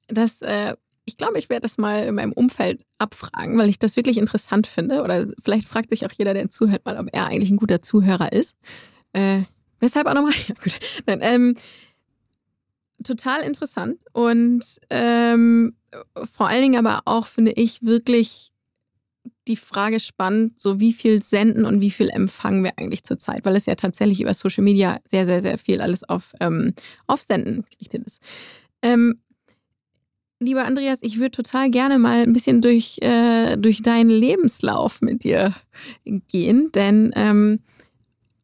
[0.08, 3.96] Das äh, ich glaube, ich werde das mal in meinem Umfeld abfragen, weil ich das
[3.96, 5.02] wirklich interessant finde.
[5.02, 8.32] Oder vielleicht fragt sich auch jeder, der zuhört, mal, ob er eigentlich ein guter Zuhörer
[8.32, 8.56] ist.
[9.12, 9.42] Äh,
[9.80, 10.32] weshalb auch nochmal?
[10.48, 10.78] Ja, gut.
[11.06, 11.54] Nein, ähm,
[13.02, 15.74] total interessant und ähm,
[16.32, 18.52] vor allen Dingen aber auch, finde ich, wirklich
[19.48, 23.56] die Frage spannend, so wie viel senden und wie viel empfangen wir eigentlich zurzeit, weil
[23.56, 26.74] es ja tatsächlich über Social Media sehr, sehr, sehr viel alles auf, ähm,
[27.06, 28.22] auf Senden gerichtet ist.
[28.82, 29.20] Ähm,
[30.42, 35.24] lieber Andreas, ich würde total gerne mal ein bisschen durch, äh, durch deinen Lebenslauf mit
[35.24, 35.54] dir
[36.04, 37.60] gehen, denn ähm,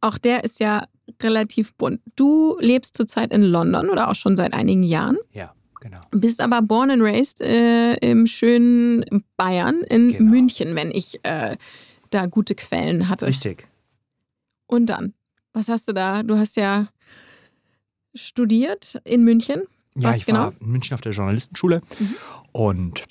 [0.01, 0.85] auch der ist ja
[1.23, 2.01] relativ bunt.
[2.17, 5.19] Du lebst zurzeit in London oder auch schon seit einigen Jahren.
[5.33, 5.55] Ja.
[5.81, 6.01] Genau.
[6.11, 9.05] Bist aber born and raised äh, im schönen
[9.37, 10.31] Bayern, in genau.
[10.31, 11.57] München, wenn ich äh,
[12.11, 13.27] da gute Quellen hatte.
[13.27, 13.69] Richtig.
[14.67, 15.15] Und dann,
[15.53, 16.25] was hast du da?
[16.25, 16.89] Du hast ja
[18.15, 19.63] studiert in München.
[19.99, 20.41] Ja, Was ich genau?
[20.41, 22.15] war in München auf der Journalistenschule mhm.
[22.53, 23.05] und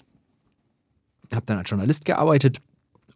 [1.34, 2.62] habe dann als Journalist gearbeitet.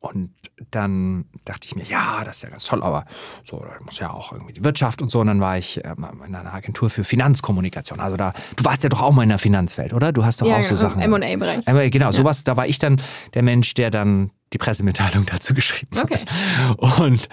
[0.01, 0.31] Und
[0.71, 3.05] dann dachte ich mir, ja, das ist ja ganz toll, aber
[3.45, 5.19] so, da muss ja auch irgendwie die Wirtschaft und so.
[5.19, 7.99] Und dann war ich ähm, in einer Agentur für Finanzkommunikation.
[7.99, 10.11] Also da, du warst ja doch auch mal in der Finanzwelt, oder?
[10.11, 11.01] Du hast doch ja, auch so genau, Sachen.
[11.01, 11.91] M&A-Bereich.
[11.91, 12.13] Genau, ja.
[12.13, 12.99] sowas, da war ich dann
[13.35, 16.17] der Mensch, der dann die Pressemitteilung dazu geschrieben okay.
[16.17, 16.99] hat.
[16.99, 17.29] Und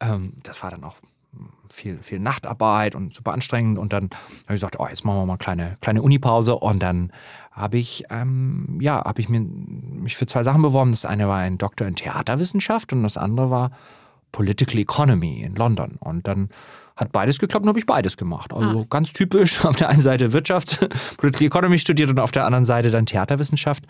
[0.00, 0.96] ähm, das war dann auch
[1.70, 3.78] viel, viel Nachtarbeit und super anstrengend.
[3.78, 6.56] Und dann habe ich gesagt, oh, jetzt machen wir mal eine kleine, kleine Unipause.
[6.56, 7.12] Und dann
[7.52, 10.90] habe ich, ähm, ja, habe ich mir, mich für zwei Sachen beworben.
[10.90, 13.70] Das eine war ein Doktor in Theaterwissenschaft und das andere war
[14.32, 15.96] Political Economy in London.
[15.98, 16.50] Und dann
[16.96, 18.52] hat beides geklappt und habe ich beides gemacht.
[18.52, 18.86] Also ah.
[18.88, 22.90] ganz typisch, auf der einen Seite Wirtschaft, Political Economy studiert und auf der anderen Seite
[22.90, 23.84] dann Theaterwissenschaft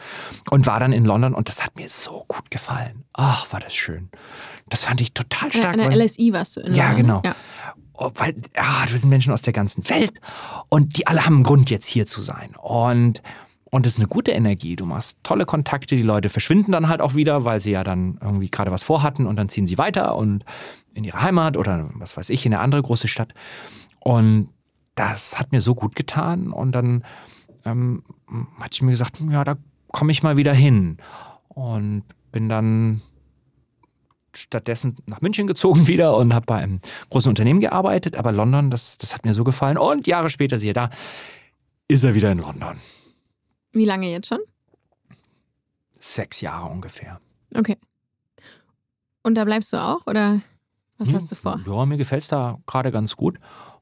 [0.51, 3.05] und war dann in London und das hat mir so gut gefallen.
[3.13, 4.11] Ach, war das schön.
[4.69, 5.79] Das fand ich total stark.
[5.79, 7.23] An der LSI warst du in Ja, genau.
[7.25, 7.35] Ja.
[7.99, 10.21] Oh, weil, ja, du sind Menschen aus der ganzen Welt
[10.69, 12.51] und die alle haben einen Grund, jetzt hier zu sein.
[12.61, 13.23] Und
[13.69, 14.77] und es ist eine gute Energie.
[14.77, 18.19] Du machst tolle Kontakte, die Leute verschwinden dann halt auch wieder, weil sie ja dann
[18.23, 20.45] irgendwie gerade was vorhatten und dann ziehen sie weiter und
[20.97, 23.35] in ihre Heimat oder was weiß ich, in eine andere große Stadt.
[24.01, 24.49] Und
[24.95, 26.51] das hat mir so gut getan.
[26.51, 27.05] Und dann
[27.65, 28.03] ähm,
[28.59, 29.57] hatte ich mir gesagt, ja, da
[29.89, 30.97] komme ich mal wieder hin.
[31.49, 33.03] Und bin dann
[34.35, 36.81] stattdessen nach München gezogen wieder und habe bei einem
[37.11, 38.17] großen Unternehmen gearbeitet.
[38.17, 39.79] Aber London, das, das hat mir so gefallen.
[39.79, 40.91] Und Jahre später, siehe da,
[41.89, 42.79] ist er wieder in London.
[43.73, 44.41] Wie lange jetzt schon?
[45.99, 47.21] Sechs Jahre ungefähr.
[47.55, 47.77] Okay.
[49.23, 50.41] Und da bleibst du auch oder
[50.99, 51.61] was Hm, hast du vor?
[51.67, 53.39] Ja, mir gefällt es da gerade ganz gut.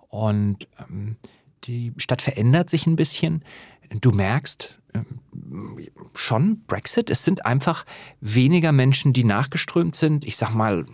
[0.08, 1.16] Und ähm,
[1.64, 3.44] die Stadt verändert sich ein bisschen.
[4.00, 5.78] Du merkst ähm,
[6.14, 7.84] schon, Brexit, es sind einfach
[8.20, 10.24] weniger Menschen, die nachgeströmt sind.
[10.24, 10.86] Ich sag mal,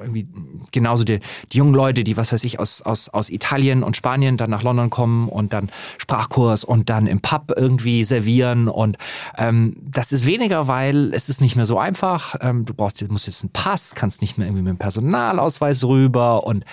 [0.00, 0.26] irgendwie
[0.72, 1.20] genauso die,
[1.52, 4.62] die jungen Leute, die, was weiß ich, aus, aus, aus Italien und Spanien dann nach
[4.62, 8.68] London kommen und dann Sprachkurs und dann im Pub irgendwie servieren.
[8.68, 8.96] Und
[9.38, 12.36] ähm, das ist weniger, weil es ist nicht mehr so einfach.
[12.40, 16.46] Ähm, du brauchst, musst jetzt einen Pass, kannst nicht mehr irgendwie mit dem Personalausweis rüber
[16.46, 16.64] und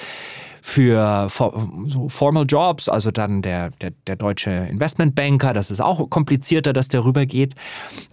[0.67, 6.09] für for, so Formal Jobs, also dann der, der, der deutsche Investmentbanker, das ist auch
[6.09, 7.55] komplizierter, dass der rübergeht.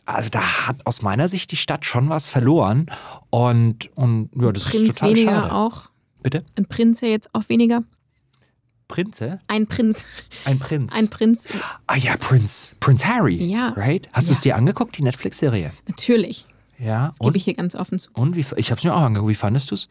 [0.07, 2.87] Also da hat aus meiner Sicht die Stadt schon was verloren.
[3.31, 5.53] Und, und ja, das Prinz ist total weniger schade.
[5.53, 5.83] auch.
[6.23, 6.45] Bitte?
[6.57, 7.83] Ein Prinz ja jetzt auch weniger.
[8.87, 9.41] Prinze?
[9.49, 10.05] Ein Prinz.
[10.45, 10.95] Ein Prinz.
[10.97, 11.49] Ein Prinz.
[11.89, 12.77] ah ja, Prinz.
[12.79, 13.45] Prinz Harry.
[13.45, 13.71] Ja.
[13.77, 14.09] Right?
[14.13, 15.73] Hast du es dir angeguckt, die Netflix-Serie?
[15.89, 16.47] Natürlich.
[16.79, 17.09] Ja.
[17.09, 18.11] Das gebe ich hier ganz offen zu.
[18.13, 19.31] und wie, ich habe es mir auch angeguckt.
[19.31, 19.89] Wie fandest du es?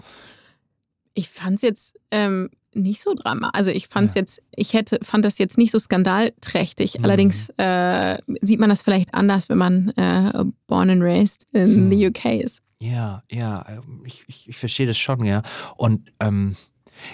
[1.14, 3.52] Ich fand es jetzt ähm, nicht so dramatisch.
[3.54, 4.22] Also ich fand es Ja.
[4.22, 6.98] jetzt, ich hätte, fand das jetzt nicht so skandalträchtig.
[6.98, 7.06] Mhm.
[7.06, 11.92] Allerdings äh, sieht man das vielleicht anders, wenn man äh, born and raised in Mhm.
[11.92, 12.62] the UK ist.
[12.80, 15.42] Ja, ja, ähm, ich, ich, ich verstehe das schon, ja.
[15.78, 16.56] Und ähm,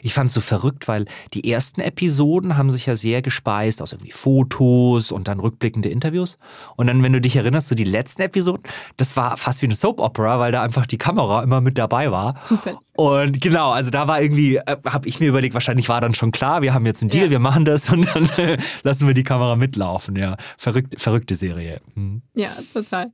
[0.01, 3.91] ich fand es so verrückt, weil die ersten Episoden haben sich ja sehr gespeist aus
[3.93, 6.37] irgendwie Fotos und dann rückblickende Interviews.
[6.75, 8.63] Und dann, wenn du dich erinnerst, so die letzten Episoden,
[8.97, 12.11] das war fast wie eine Soap Opera, weil da einfach die Kamera immer mit dabei
[12.11, 12.41] war.
[12.43, 12.79] Zufällig.
[12.95, 16.31] Und genau, also da war irgendwie, äh, habe ich mir überlegt, wahrscheinlich war dann schon
[16.31, 17.31] klar, wir haben jetzt einen Deal, Ja.
[17.31, 20.15] wir machen das und dann äh, lassen wir die Kamera mitlaufen.
[20.15, 21.79] Ja, Verrückt, verrückte Serie.
[21.95, 22.21] Mhm.
[22.35, 23.11] Ja, total.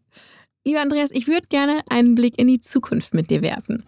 [0.65, 3.83] Lieber Andreas, ich würde gerne einen Blick in die Zukunft mit dir werfen.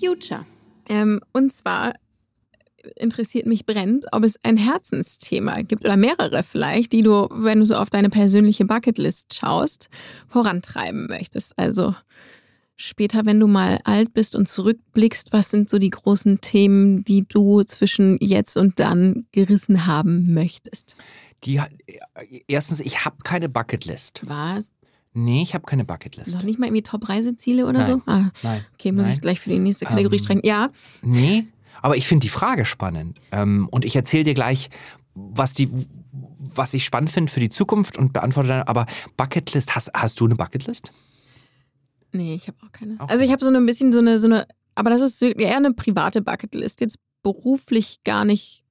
[0.00, 0.46] Future.
[0.88, 1.94] Ähm, und zwar
[2.96, 7.66] interessiert mich brennend, ob es ein Herzensthema gibt oder mehrere vielleicht, die du, wenn du
[7.66, 9.90] so auf deine persönliche Bucketlist schaust,
[10.26, 11.52] vorantreiben möchtest.
[11.58, 11.94] Also
[12.76, 17.26] später, wenn du mal alt bist und zurückblickst, was sind so die großen Themen, die
[17.28, 20.96] du zwischen jetzt und dann gerissen haben möchtest?
[21.44, 21.72] Die, hat-
[22.48, 24.22] erstens, ich habe keine Bucketlist.
[24.24, 24.72] Was?
[25.12, 26.34] Nee, ich habe keine Bucketlist.
[26.34, 27.86] Noch nicht mal irgendwie Top-Reiseziele oder Nein.
[27.86, 28.02] so?
[28.06, 28.64] Ah, Nein.
[28.74, 29.14] okay, muss Nein.
[29.14, 30.42] ich gleich für die nächste Kategorie Ähm, streichen.
[30.44, 30.68] Ja,
[31.02, 31.46] Nee,
[31.82, 33.18] aber ich finde die Frage spannend.
[33.32, 34.70] Ähm, und ich erzähle dir gleich,
[35.14, 35.68] was, die,
[36.12, 38.62] was ich spannend finde für die Zukunft und beantworte dann.
[38.62, 40.90] Aber Bucketlist, hast, hast du eine Bucketlist?
[42.12, 42.96] nee, ich habe auch keine.
[43.00, 45.56] Auch Also ich habe so ein bisschen so eine, so eine, aber das ist eher
[45.56, 46.80] eine private Bucketlist.
[46.80, 48.64] Jetzt beruflich gar nicht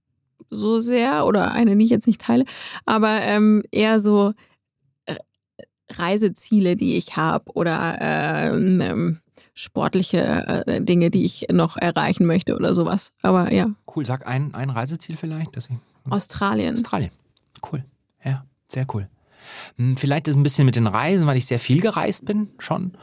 [0.50, 2.44] so sehr oder eine, die ich jetzt nicht teile,
[2.86, 4.34] aber ähm, eher so
[5.92, 9.20] Reiseziele, die ich habe oder ähm, ähm,
[9.54, 13.12] sportliche äh, Dinge, die ich noch erreichen möchte oder sowas.
[13.22, 15.56] Aber ja, Cool, sag ein, ein Reiseziel vielleicht.
[15.58, 15.76] Dass ich,
[16.10, 16.76] Australien.
[16.76, 17.12] Australien.
[17.72, 17.84] Cool.
[18.24, 19.10] Ja, sehr cool.
[19.78, 22.94] Hm, Vielleicht ist ein bisschen mit den Reisen, weil ich sehr viel gereist bin schon.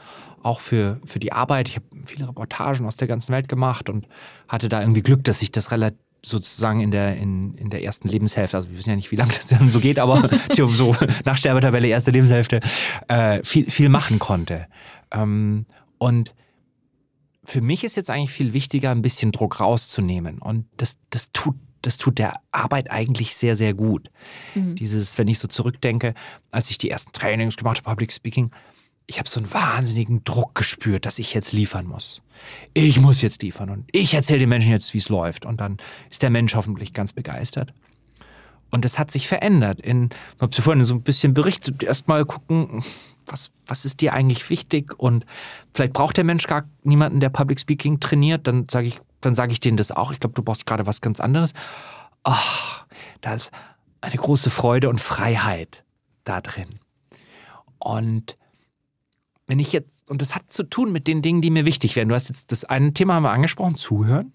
[0.42, 1.68] Auch für, für die Arbeit.
[1.68, 4.06] Ich habe viele Reportagen aus der ganzen Welt gemacht und
[4.48, 8.08] hatte da irgendwie Glück, dass ich das relativ sozusagen in der, in, in der ersten
[8.08, 11.36] Lebenshälfte, also wir wissen ja nicht, wie lange das dann so geht, aber so nach
[11.36, 12.60] Sterbetabelle erste Lebenshälfte,
[13.08, 14.66] äh, viel, viel machen konnte.
[15.12, 15.66] Ähm,
[15.98, 16.34] und
[17.44, 20.38] für mich ist jetzt eigentlich viel wichtiger, ein bisschen Druck rauszunehmen.
[20.38, 24.10] Und das, das tut das tut der Arbeit eigentlich sehr, sehr gut.
[24.56, 24.74] Mhm.
[24.74, 26.14] Dieses, wenn ich so zurückdenke,
[26.50, 28.50] als ich die ersten Trainings gemacht habe, Public Speaking,
[29.06, 32.22] ich habe so einen wahnsinnigen Druck gespürt, dass ich jetzt liefern muss.
[32.74, 35.46] Ich muss jetzt liefern und ich erzähle den Menschen jetzt, wie es läuft.
[35.46, 35.78] Und dann
[36.10, 37.72] ist der Mensch hoffentlich ganz begeistert.
[38.70, 39.80] Und das hat sich verändert.
[39.80, 42.82] In, ich habe vorhin so ein bisschen berichtet, erstmal gucken,
[43.26, 44.98] was, was ist dir eigentlich wichtig?
[44.98, 45.24] Und
[45.72, 48.46] vielleicht braucht der Mensch gar niemanden, der Public Speaking trainiert.
[48.48, 50.12] Dann sage ich, dann sage ich denen das auch.
[50.12, 51.52] Ich glaube, du brauchst gerade was ganz anderes.
[52.24, 52.86] Ach,
[53.20, 53.52] da ist
[54.00, 55.84] eine große Freude und Freiheit
[56.24, 56.80] da drin.
[57.78, 58.36] Und
[59.46, 62.08] wenn ich jetzt, und das hat zu tun mit den Dingen, die mir wichtig wären.
[62.08, 64.32] Du hast jetzt das eine Thema haben wir angesprochen, zuhören.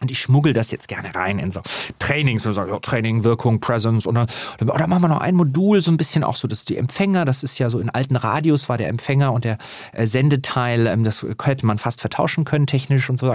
[0.00, 1.60] Und ich schmuggel das jetzt gerne rein in so
[1.98, 4.28] Trainings, wo ja, Training, Wirkung, Presence und dann,
[4.60, 7.42] oder machen wir noch ein Modul, so ein bisschen auch so, dass die Empfänger, das
[7.42, 9.58] ist ja so in alten Radios war der Empfänger und der
[9.92, 13.28] äh, Sendeteil, ähm, das hätte man fast vertauschen können, technisch und so.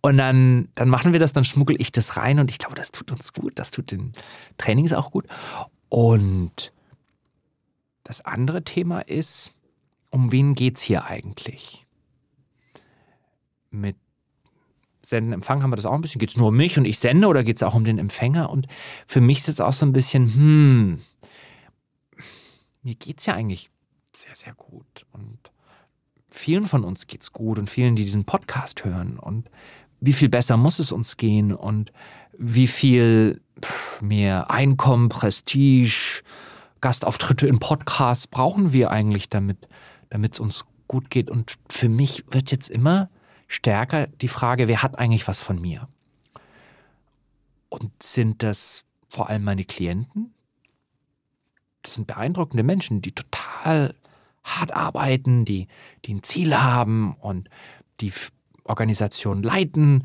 [0.00, 2.90] Und dann, dann machen wir das, dann schmuggel ich das rein und ich glaube, das
[2.90, 4.14] tut uns gut, das tut den
[4.58, 5.26] Trainings auch gut.
[5.90, 6.72] Und
[8.02, 9.53] das andere Thema ist,
[10.14, 11.86] um wen geht's hier eigentlich?
[13.70, 13.96] Mit
[15.02, 16.20] Senden, Empfang haben wir das auch ein bisschen.
[16.20, 18.48] Geht es nur um mich und ich sende oder geht es auch um den Empfänger?
[18.48, 18.68] Und
[19.08, 20.98] für mich ist es auch so ein bisschen, hm,
[22.82, 23.70] mir geht es ja eigentlich
[24.14, 25.04] sehr, sehr gut.
[25.10, 25.38] Und
[26.30, 29.18] vielen von uns geht's gut und vielen, die diesen Podcast hören.
[29.18, 29.50] Und
[30.00, 31.92] wie viel besser muss es uns gehen und
[32.38, 33.40] wie viel
[34.00, 36.22] mehr Einkommen, Prestige,
[36.80, 39.66] Gastauftritte in Podcasts brauchen wir eigentlich, damit
[40.10, 41.30] es uns gut geht.
[41.30, 43.10] Und für mich wird jetzt immer
[43.48, 45.88] stärker die Frage, wer hat eigentlich was von mir?
[47.68, 50.34] Und sind das vor allem meine Klienten?
[51.82, 53.94] Das sind beeindruckende Menschen, die total
[54.42, 55.68] hart arbeiten, die,
[56.04, 57.48] die ein Ziel haben und
[58.00, 58.12] die
[58.64, 60.04] Organisationen leiten,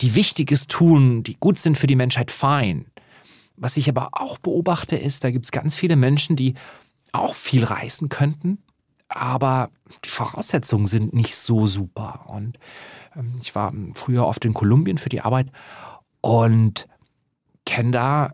[0.00, 2.86] die Wichtiges tun, die gut sind für die Menschheit, fein.
[3.56, 6.54] Was ich aber auch beobachte, ist, da gibt es ganz viele Menschen, die
[7.12, 8.58] auch viel reißen könnten,
[9.10, 9.70] aber
[10.04, 12.26] die Voraussetzungen sind nicht so super.
[12.28, 12.58] Und
[13.16, 15.50] ähm, ich war früher oft in Kolumbien für die Arbeit
[16.20, 16.86] und
[17.66, 18.32] kenne da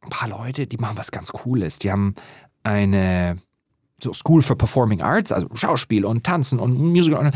[0.00, 1.78] ein paar Leute, die machen was ganz Cooles.
[1.78, 2.14] Die haben
[2.62, 3.38] eine
[4.02, 7.30] so School for Performing Arts, also Schauspiel und Tanzen und Musical.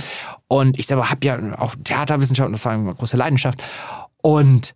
[0.49, 3.63] Und ich selber habe ja auch Theaterwissenschaften, das war eine große Leidenschaft.
[4.23, 4.75] Und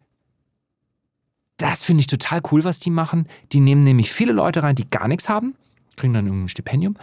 [1.56, 3.28] das finde ich total cool, was die machen.
[3.52, 5.54] Die nehmen nämlich viele Leute rein, die gar nichts haben,
[5.96, 6.96] kriegen dann ein Stipendium.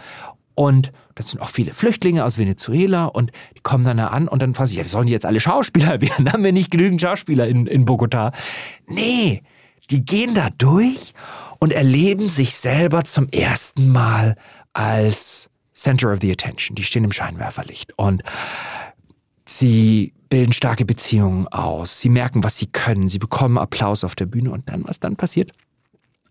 [0.60, 4.42] Und das sind auch viele Flüchtlinge aus Venezuela und die kommen dann da an und
[4.42, 6.30] dann fragen sie, ja, sollen die jetzt alle Schauspieler werden?
[6.30, 8.30] Haben wir nicht genügend Schauspieler in, in Bogota?
[8.86, 9.42] Nee,
[9.88, 11.14] die gehen da durch
[11.60, 14.34] und erleben sich selber zum ersten Mal
[14.74, 16.74] als Center of the Attention.
[16.74, 18.22] Die stehen im Scheinwerferlicht und
[19.46, 22.02] sie bilden starke Beziehungen aus.
[22.02, 23.08] Sie merken, was sie können.
[23.08, 25.52] Sie bekommen Applaus auf der Bühne und dann, was dann passiert,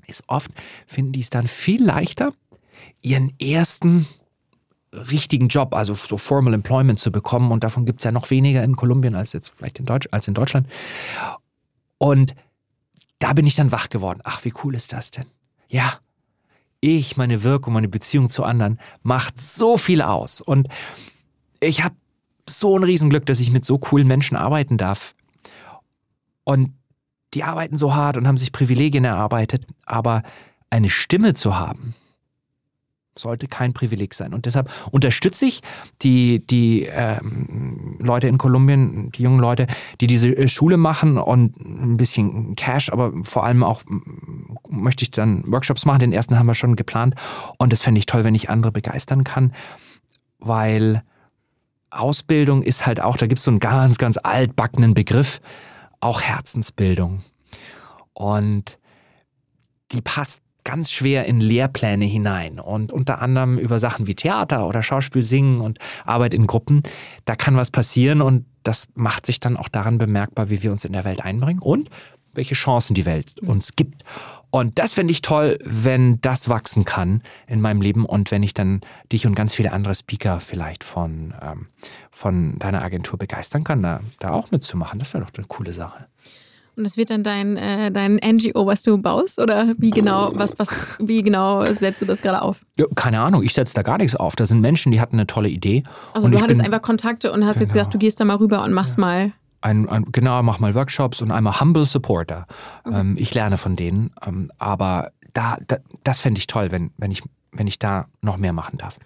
[0.06, 0.52] ist oft,
[0.86, 2.32] finden die es dann viel leichter,
[3.02, 4.06] ihren ersten
[4.94, 7.52] richtigen Job, also so Formal Employment zu bekommen.
[7.52, 10.28] Und davon gibt es ja noch weniger in Kolumbien als jetzt vielleicht in, Deutsch, als
[10.28, 10.68] in Deutschland.
[11.98, 12.36] Und
[13.20, 14.22] da bin ich dann wach geworden.
[14.24, 15.26] Ach, wie cool ist das denn?
[15.68, 16.00] Ja,
[16.82, 20.42] ich, meine Wirkung, meine Beziehung zu anderen macht so viel aus.
[20.42, 20.70] Und
[21.60, 21.96] ich habe
[22.48, 25.14] so ein Riesenglück, dass ich mit so coolen Menschen arbeiten darf.
[26.46, 26.74] Und
[27.34, 30.24] die arbeiten so hart und haben sich Privilegien erarbeitet, aber
[30.70, 31.94] eine Stimme zu haben,
[33.20, 34.34] sollte kein Privileg sein.
[34.34, 35.62] Und deshalb unterstütze ich
[36.02, 39.68] die, die ähm, Leute in Kolumbien, die jungen Leute,
[40.02, 43.84] die diese äh, Schule machen und ein bisschen Cash, aber vor allem auch
[44.68, 46.00] möchte ich dann Workshops machen.
[46.00, 47.16] Den ersten haben wir schon geplant.
[47.58, 49.54] Und das fände ich toll, wenn ich andere begeistern kann,
[50.40, 51.04] weil
[51.92, 55.42] Ausbildung ist halt auch, da gibt es so einen ganz, ganz altbackenen Begriff,
[56.00, 57.22] auch Herzensbildung.
[58.14, 58.80] Und
[59.92, 64.84] die passt ganz schwer in Lehrpläne hinein und unter anderem über Sachen wie Theater oder
[64.84, 66.84] Schauspiel singen und Arbeit in Gruppen.
[67.26, 70.86] Da kann was passieren und das macht sich dann auch daran bemerkbar, wie wir uns
[70.86, 71.90] in der Welt einbringen und
[72.34, 73.50] welche Chancen die Welt mhm.
[73.50, 74.04] uns gibt.
[74.52, 78.54] Und das finde ich toll, wenn das wachsen kann in meinem Leben und wenn ich
[78.54, 81.68] dann dich und ganz viele andere Speaker vielleicht von, ähm,
[82.10, 84.98] von deiner Agentur begeistern kann, da, da auch mitzumachen.
[84.98, 86.08] Das wäre doch eine coole Sache.
[86.80, 89.38] Und das wird dann dein, äh, dein NGO, was du baust?
[89.38, 92.62] Oder wie genau, was, was, wie genau setzt du das gerade auf?
[92.78, 94.38] Ja, keine Ahnung, ich setze da gar nichts auf.
[94.38, 95.84] Da sind Menschen, die hatten eine tolle Idee.
[96.14, 97.66] Also du hattest bin, einfach Kontakte und hast genau.
[97.66, 99.02] jetzt gesagt, du gehst da mal rüber und machst ja.
[99.02, 99.34] mal.
[99.60, 102.48] Ein, ein, genau, mach mal Workshops und einmal Humble Supporter.
[102.86, 102.98] Okay.
[102.98, 104.12] Ähm, ich lerne von denen.
[104.26, 108.38] Ähm, aber da, da das fände ich toll, wenn, wenn, ich, wenn ich da noch
[108.38, 109.00] mehr machen darf.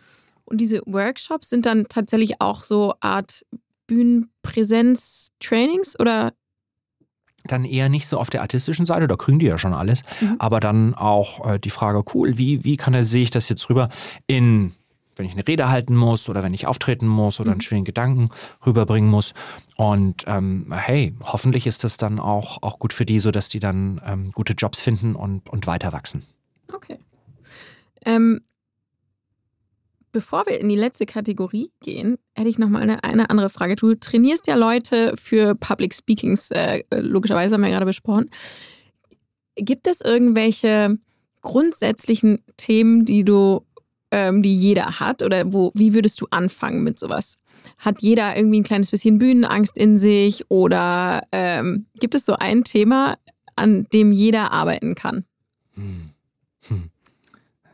[0.46, 3.44] Und diese Workshops sind dann tatsächlich auch so Art
[3.88, 6.34] Bühnenpräsenz-Trainings oder
[7.46, 10.36] dann eher nicht so auf der artistischen Seite, da kriegen die ja schon alles, mhm.
[10.40, 13.70] aber dann auch äh, die Frage, cool, wie, wie kann er, sehe ich das jetzt
[13.70, 13.90] rüber
[14.28, 14.74] in,
[15.16, 17.54] wenn ich eine Rede halten muss oder wenn ich auftreten muss oder mhm.
[17.54, 18.30] einen schweren Gedanken
[18.66, 19.34] rüberbringen muss.
[19.76, 24.02] Und ähm, hey, hoffentlich ist das dann auch, auch gut für die, sodass die dann
[24.06, 26.24] ähm, gute Jobs finden und, und weiter wachsen.
[26.72, 26.98] Okay.
[28.06, 28.42] Ähm,
[30.13, 33.76] bevor wir in die letzte Kategorie gehen, hätte ich noch mal eine, eine andere Frage.
[33.76, 38.30] Du trainierst ja Leute für Public Speakings, äh, logischerweise haben wir gerade besprochen.
[39.56, 40.95] Gibt es irgendwelche
[41.41, 43.65] grundsätzlichen Themen, die du,
[44.12, 45.23] ähm, die jeder hat?
[45.23, 47.39] Oder wo, wie würdest du anfangen mit sowas?
[47.80, 50.49] Hat jeder irgendwie ein kleines bisschen Bühnenangst in sich?
[50.49, 53.17] Oder ähm, gibt es so ein Thema,
[53.56, 55.26] an dem jeder arbeiten kann?
[55.73, 56.10] Hm.
[56.67, 56.89] Hm.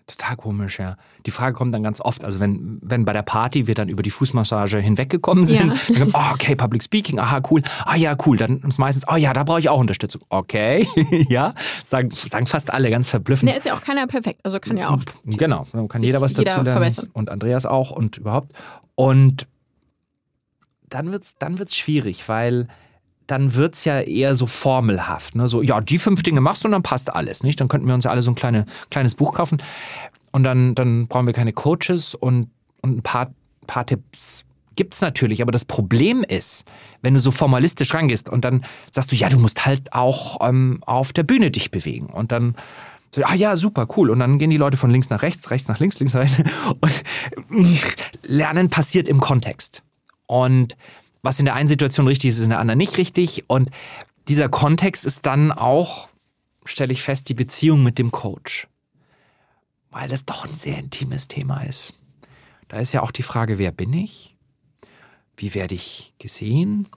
[0.07, 0.97] Total komisch, ja.
[1.25, 4.03] Die Frage kommt dann ganz oft, also wenn, wenn bei der Party wir dann über
[4.03, 5.75] die Fußmassage hinweggekommen sind, ja.
[5.87, 9.15] dann kommt, oh, okay, Public Speaking, aha, cool, ah ja, cool, dann ist meistens, oh
[9.15, 10.21] ja, da brauche ich auch Unterstützung.
[10.29, 10.87] Okay,
[11.29, 11.53] ja,
[11.83, 13.49] sagen, sagen fast alle ganz verblüffend.
[13.49, 14.99] Der ist ja auch keiner perfekt, also kann ja auch.
[15.25, 16.65] Genau, kann jeder was dazu lernen.
[16.65, 17.09] Verbessern.
[17.13, 18.53] Und Andreas auch und überhaupt.
[18.95, 19.47] Und
[20.89, 22.67] dann wird's, dann wird's schwierig, weil
[23.29, 25.35] dann wird es ja eher so formelhaft.
[25.35, 25.47] Ne?
[25.47, 27.43] So, ja, die fünf Dinge machst du und dann passt alles.
[27.43, 27.61] Nicht?
[27.61, 29.61] Dann könnten wir uns ja alle so ein kleine, kleines Buch kaufen.
[30.31, 32.49] Und dann, dann brauchen wir keine Coaches und,
[32.81, 33.33] und ein paar,
[33.67, 36.63] paar Tipps gibt es natürlich, aber das Problem ist,
[37.01, 40.79] wenn du so formalistisch rangehst und dann sagst du, ja, du musst halt auch ähm,
[40.85, 42.55] auf der Bühne dich bewegen und dann
[43.23, 44.09] ah ja, super, cool.
[44.09, 46.37] Und dann gehen die Leute von links nach rechts, rechts nach links, links nach rechts.
[46.79, 47.03] Und
[48.23, 49.83] Lernen passiert im Kontext.
[50.27, 50.77] Und
[51.21, 53.45] was in der einen Situation richtig ist, ist in der anderen nicht richtig.
[53.47, 53.69] Und
[54.27, 56.07] dieser Kontext ist dann auch,
[56.65, 58.67] stelle ich fest, die Beziehung mit dem Coach.
[59.91, 61.93] Weil das doch ein sehr intimes Thema ist.
[62.67, 64.35] Da ist ja auch die Frage, wer bin ich?
[65.35, 66.87] Wie werde ich gesehen?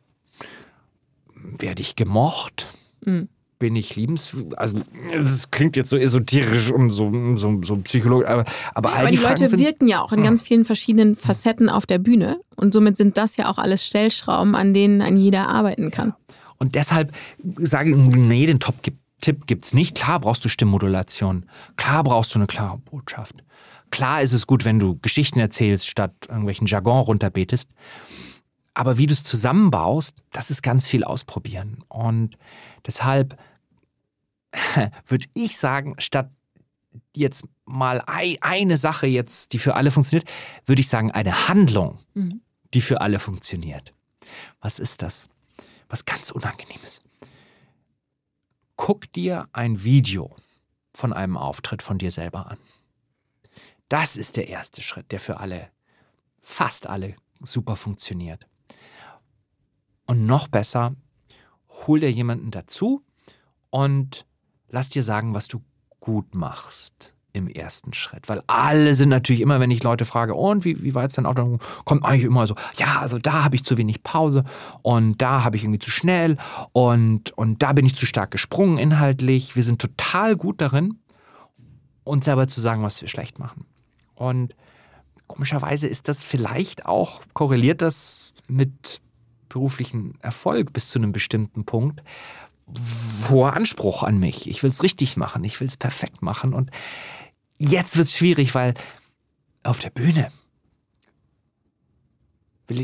[1.34, 2.66] Werde ich gemocht?
[3.04, 3.28] Mhm.
[3.58, 4.58] Bin ich liebenswürdig?
[4.58, 4.80] Also,
[5.12, 9.16] es klingt jetzt so esoterisch und so, so, so psychologisch, aber, aber all aber die,
[9.16, 12.40] die Fragen Leute sind, wirken ja auch in ganz vielen verschiedenen Facetten auf der Bühne.
[12.56, 16.12] Und somit sind das ja auch alles Stellschrauben, an denen ein jeder arbeiten kann.
[16.58, 17.12] Und deshalb
[17.58, 19.96] sage ich, nee, den Top-Tipp gibt es nicht.
[19.96, 21.46] Klar brauchst du Stimmmodulation.
[21.76, 23.36] Klar brauchst du eine klare Botschaft.
[23.90, 27.70] Klar ist es gut, wenn du Geschichten erzählst, statt irgendwelchen Jargon runterbetest.
[28.74, 31.84] Aber wie du es zusammenbaust, das ist ganz viel ausprobieren.
[31.88, 32.38] Und
[32.86, 33.38] deshalb
[35.06, 36.30] würde ich sagen, statt
[37.14, 40.28] jetzt mal eine Sache jetzt, die für alle funktioniert,
[40.66, 42.40] würde ich sagen, eine Handlung, mhm.
[42.74, 43.92] die für alle funktioniert.
[44.60, 45.28] Was ist das?
[45.88, 47.02] Was ganz Unangenehmes.
[48.76, 50.36] Guck dir ein Video
[50.94, 52.58] von einem Auftritt von dir selber an.
[53.88, 55.70] Das ist der erste Schritt, der für alle,
[56.40, 58.46] fast alle, super funktioniert.
[60.06, 60.96] Und noch besser,
[61.68, 63.04] hol dir jemanden dazu
[63.70, 64.26] und
[64.68, 65.62] lass dir sagen, was du
[66.00, 68.28] gut machst im ersten Schritt.
[68.28, 71.26] Weil alle sind natürlich immer, wenn ich Leute frage, und wie, wie war jetzt dein
[71.26, 74.44] Auftrag, kommt eigentlich immer so, ja, also da habe ich zu wenig Pause
[74.82, 76.36] und da habe ich irgendwie zu schnell
[76.72, 79.56] und, und da bin ich zu stark gesprungen inhaltlich.
[79.56, 80.98] Wir sind total gut darin,
[82.04, 83.64] uns selber zu sagen, was wir schlecht machen.
[84.14, 84.54] Und
[85.26, 89.00] komischerweise ist das vielleicht auch, korreliert das mit
[89.48, 92.02] beruflichen Erfolg bis zu einem bestimmten Punkt,
[93.28, 94.48] hoher Anspruch an mich.
[94.48, 96.54] Ich will es richtig machen, ich will es perfekt machen.
[96.54, 96.70] Und
[97.62, 98.74] jetzt wird es schwierig, weil
[99.62, 100.28] auf der Bühne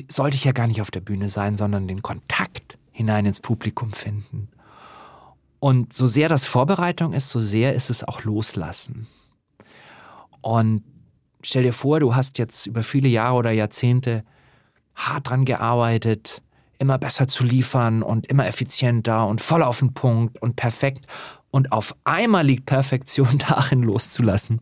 [0.08, 3.92] sollte ich ja gar nicht auf der Bühne sein, sondern den Kontakt hinein ins Publikum
[3.92, 4.48] finden.
[5.60, 9.08] Und so sehr das Vorbereitung ist, so sehr ist es auch Loslassen.
[10.40, 10.84] Und
[11.42, 14.24] stell dir vor, du hast jetzt über viele Jahre oder Jahrzehnte
[14.94, 16.42] hart dran gearbeitet,
[16.78, 21.06] immer besser zu liefern und immer effizienter und voll auf den Punkt und perfekt.
[21.50, 24.60] Und auf einmal liegt Perfektion darin loszulassen.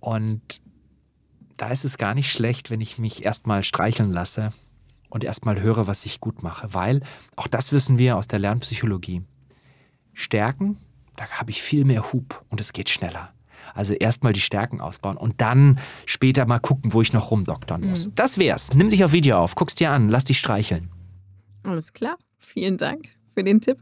[0.00, 0.60] Und
[1.56, 4.52] da ist es gar nicht schlecht, wenn ich mich erstmal streicheln lasse
[5.08, 6.74] und erstmal höre, was ich gut mache.
[6.74, 7.00] Weil,
[7.36, 9.22] auch das wissen wir aus der Lernpsychologie,
[10.12, 10.78] Stärken,
[11.16, 13.32] da habe ich viel mehr Hub und es geht schneller.
[13.74, 18.06] Also erstmal die Stärken ausbauen und dann später mal gucken, wo ich noch rumdoktern muss.
[18.06, 18.14] Mhm.
[18.14, 18.72] Das wär's.
[18.74, 20.90] Nimm dich auf Video auf, guck's dir an, lass dich streicheln.
[21.64, 22.16] Alles klar.
[22.38, 23.78] Vielen Dank für den Tipp.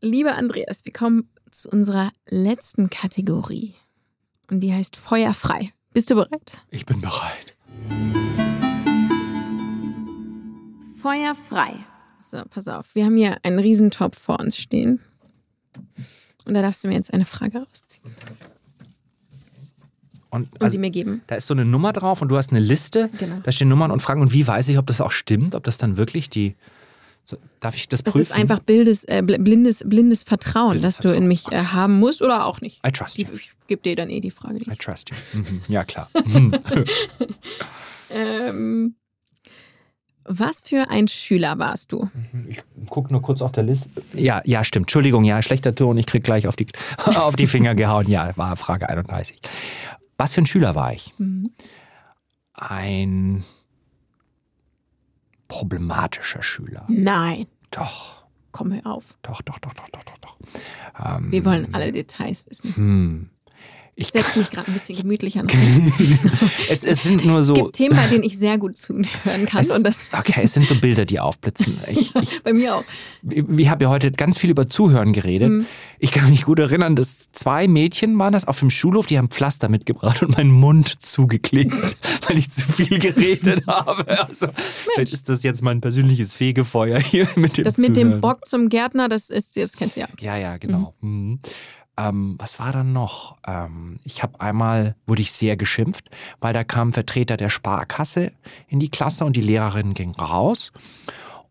[0.00, 3.74] Lieber Andreas, wir kommen zu unserer letzten Kategorie.
[4.50, 5.70] Und die heißt Feuerfrei.
[5.92, 6.64] Bist du bereit?
[6.70, 7.56] Ich bin bereit.
[11.02, 11.74] Feuerfrei.
[12.18, 12.94] So, pass auf.
[12.94, 15.00] Wir haben hier einen Riesentopf vor uns stehen.
[16.44, 18.14] Und da darfst du mir jetzt eine Frage rausziehen.
[20.30, 21.22] Und, und also, sie mir geben.
[21.26, 23.10] Da ist so eine Nummer drauf und du hast eine Liste.
[23.18, 23.36] Genau.
[23.42, 24.22] Da stehen Nummern und Fragen.
[24.22, 25.54] Und wie weiß ich, ob das auch stimmt?
[25.54, 26.54] Ob das dann wirklich die.
[27.24, 28.28] So, darf ich das, das prüfen?
[28.28, 31.16] Das ist einfach bildes, äh, blindes, blindes Vertrauen, blindes das Vertrauen.
[31.16, 32.80] du in mich äh, haben musst oder auch nicht.
[32.86, 33.26] I trust you.
[33.34, 34.58] Ich, ich gebe dir dann eh die Frage.
[34.60, 35.16] Die I trust you.
[35.38, 35.62] Mhm.
[35.68, 36.08] Ja, klar.
[38.10, 38.94] ähm,
[40.24, 42.08] was für ein Schüler warst du?
[42.48, 43.90] Ich gucke nur kurz auf der Liste.
[44.14, 44.84] Ja, ja, stimmt.
[44.84, 45.96] Entschuldigung, ja, schlechter Ton.
[45.98, 46.66] Ich krieg gleich auf die,
[47.04, 48.08] auf die Finger gehauen.
[48.08, 49.40] Ja, war Frage 31.
[50.18, 51.14] Was für ein Schüler war ich?
[51.18, 51.50] Mhm.
[52.54, 53.44] Ein
[55.48, 56.84] problematischer Schüler.
[56.88, 57.46] Nein.
[57.70, 58.24] Doch.
[58.52, 59.16] Komm hör auf.
[59.22, 60.18] Doch, doch, doch, doch, doch, doch.
[60.18, 60.36] doch.
[61.16, 62.74] Ähm, Wir wollen alle Details wissen.
[62.76, 63.30] Hm.
[64.00, 65.46] Ich setze mich gerade ein bisschen gemütlich an.
[66.70, 67.52] es, es sind nur so.
[67.52, 69.60] Es gibt Themen, bei denen ich sehr gut zuhören kann.
[69.60, 71.78] Es, und das okay, es sind so Bilder, die aufblitzen.
[71.86, 72.84] Ich, ich, bei mir auch.
[73.20, 75.50] Wir haben ja heute ganz viel über Zuhören geredet.
[75.50, 75.66] Mhm.
[75.98, 79.28] Ich kann mich gut erinnern, dass zwei Mädchen waren das auf dem Schulhof, die haben
[79.28, 81.96] Pflaster mitgebracht und meinen Mund zugeklebt,
[82.26, 84.08] weil ich zu viel geredet habe.
[84.18, 84.46] Also,
[84.94, 87.92] vielleicht ist das jetzt mein persönliches Fegefeuer hier mit dem Das Zuhören.
[87.92, 90.08] mit dem Bock zum Gärtner, das ist, das kennst du ja.
[90.20, 90.94] Ja, ja, genau.
[91.02, 91.32] Mhm.
[91.32, 91.40] Mhm.
[92.00, 93.36] Ähm, was war dann noch?
[93.46, 96.08] Ähm, ich habe einmal, wurde ich sehr geschimpft,
[96.40, 98.32] weil da kam ein Vertreter der Sparkasse
[98.68, 100.72] in die Klasse und die Lehrerin ging raus.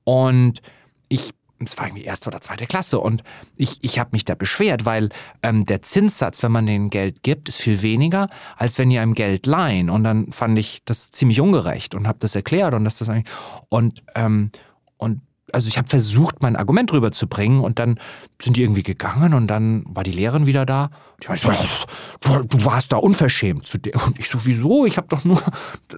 [0.04, 0.62] Und
[1.08, 1.32] ich
[1.62, 3.22] es war irgendwie erste oder zweite Klasse und
[3.58, 5.10] ich, ich habe mich da beschwert, weil
[5.44, 9.14] ähm, der Zinssatz, wenn man denen Geld gibt, ist viel weniger, als wenn die einem
[9.14, 9.90] Geld leihen.
[9.90, 13.34] Und dann fand ich das ziemlich ungerecht und habe das erklärt und dass das eigentlich
[13.68, 14.52] und ähm,
[14.98, 15.22] und
[15.54, 18.00] also ich habe versucht, mein Argument rüberzubringen und dann
[18.42, 20.90] sind die irgendwie gegangen und dann war die Lehrerin wieder da.
[21.22, 21.48] Ich meinte,
[22.22, 23.94] du, du warst da unverschämt zu dir.
[24.06, 24.86] Und ich so, wieso?
[24.86, 25.42] Ich habe doch nur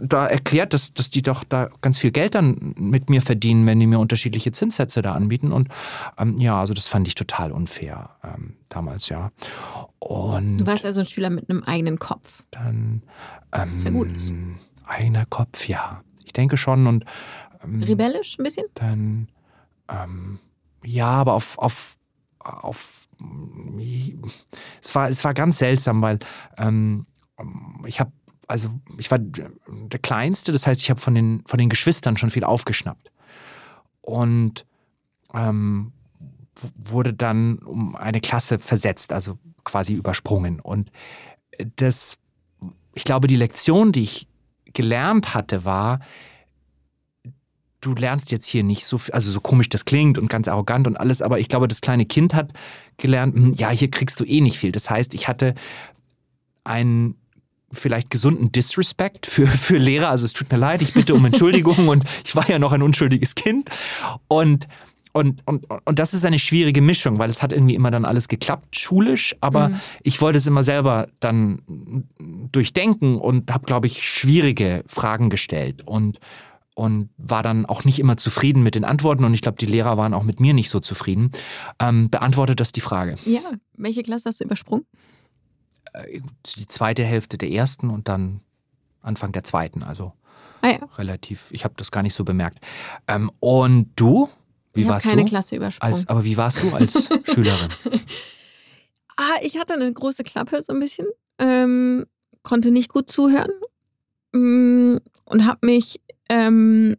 [0.02, 3.80] da erklärt, dass, dass die doch da ganz viel Geld dann mit mir verdienen, wenn
[3.80, 5.52] die mir unterschiedliche Zinssätze da anbieten.
[5.52, 5.68] Und
[6.18, 9.32] ähm, ja, also das fand ich total unfair ähm, damals, ja.
[10.00, 12.44] Und Du warst also ein Schüler mit einem eigenen Kopf.
[12.52, 13.04] dann
[13.54, 14.10] ähm, Sehr gut.
[14.86, 16.02] eigener Kopf, ja.
[16.26, 17.06] Ich denke schon und
[17.64, 18.66] ähm, Rebellisch ein bisschen?
[18.76, 19.28] dann
[19.90, 20.40] ähm,
[20.84, 21.98] ja, aber auf, auf,
[22.40, 23.08] auf
[24.82, 26.20] es war, es war ganz seltsam, weil
[26.58, 27.06] ähm,
[27.86, 28.12] ich habe,
[28.48, 32.30] also ich war der Kleinste, das heißt, ich habe von den, von den Geschwistern schon
[32.30, 33.12] viel aufgeschnappt.
[34.02, 34.66] Und
[35.34, 35.94] ähm,
[36.76, 40.60] wurde dann um eine Klasse versetzt, also quasi übersprungen.
[40.60, 40.92] Und
[41.76, 42.18] das,
[42.94, 44.28] ich glaube, die Lektion, die ich
[44.66, 46.00] gelernt hatte, war,
[47.82, 50.88] du lernst jetzt hier nicht so viel, also so komisch das klingt und ganz arrogant
[50.88, 52.54] und alles, aber ich glaube, das kleine Kind hat
[52.98, 54.72] gelernt, hm, ja, hier kriegst du eh nicht viel.
[54.72, 55.56] Das heißt, ich hatte
[56.64, 57.16] einen
[57.72, 60.10] vielleicht gesunden Disrespect für, für Lehrer.
[60.10, 62.84] Also es tut mir leid, ich bitte um Entschuldigung und ich war ja noch ein
[62.84, 63.70] unschuldiges Kind.
[64.28, 64.68] Und,
[65.14, 68.28] und, und, und das ist eine schwierige Mischung, weil es hat irgendwie immer dann alles
[68.28, 69.72] geklappt, schulisch, aber
[70.04, 71.62] ich wollte es immer selber dann
[72.52, 76.20] durchdenken und habe, glaube ich, schwierige Fragen gestellt und,
[76.76, 79.98] und war dann auch nicht immer zufrieden mit den Antworten und ich glaube, die Lehrer
[79.98, 81.32] waren auch mit mir nicht so zufrieden.
[81.80, 83.16] Ähm, beantwortet das die Frage.
[83.26, 83.42] Ja.
[83.74, 84.86] Welche Klasse hast du übersprungen?
[86.56, 88.40] Die zweite Hälfte der ersten und dann
[89.02, 90.14] Anfang der zweiten, also
[90.62, 90.80] Ah ja.
[90.98, 92.60] relativ, ich habe das gar nicht so bemerkt.
[93.08, 94.30] Ähm, und du?
[94.74, 95.28] Wie ich habe warst keine du?
[95.30, 95.94] Klasse übersprungen.
[95.96, 97.68] Als, aber wie warst du als Schülerin?
[99.18, 101.08] Ah, ich hatte eine große Klappe so ein bisschen,
[101.40, 102.06] ähm,
[102.44, 103.52] konnte nicht gut zuhören
[104.34, 106.96] und habe mich ähm,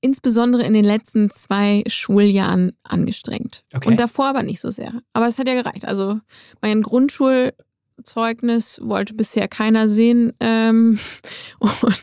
[0.00, 3.64] insbesondere in den letzten zwei Schuljahren angestrengt.
[3.74, 3.88] Okay.
[3.88, 4.92] Und davor aber nicht so sehr.
[5.12, 5.84] Aber es hat ja gereicht.
[5.86, 6.20] Also
[6.60, 10.32] mein Grundschulzeugnis wollte bisher keiner sehen.
[10.40, 10.98] Ähm,
[11.58, 12.02] und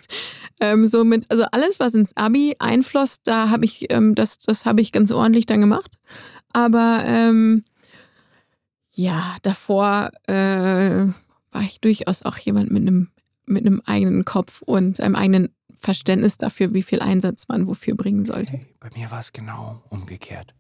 [0.59, 4.81] ähm, somit, also alles, was ins Abi einfloss, da habe ich, ähm, das, das habe
[4.81, 5.95] ich ganz ordentlich dann gemacht.
[6.51, 7.63] Aber ähm,
[8.93, 11.05] ja, davor äh,
[11.51, 13.09] war ich durchaus auch jemand mit einem
[13.45, 18.25] mit einem eigenen Kopf und einem eigenen Verständnis dafür, wie viel Einsatz man wofür bringen
[18.25, 18.53] sollte.
[18.53, 20.53] Hey, bei mir war es genau umgekehrt.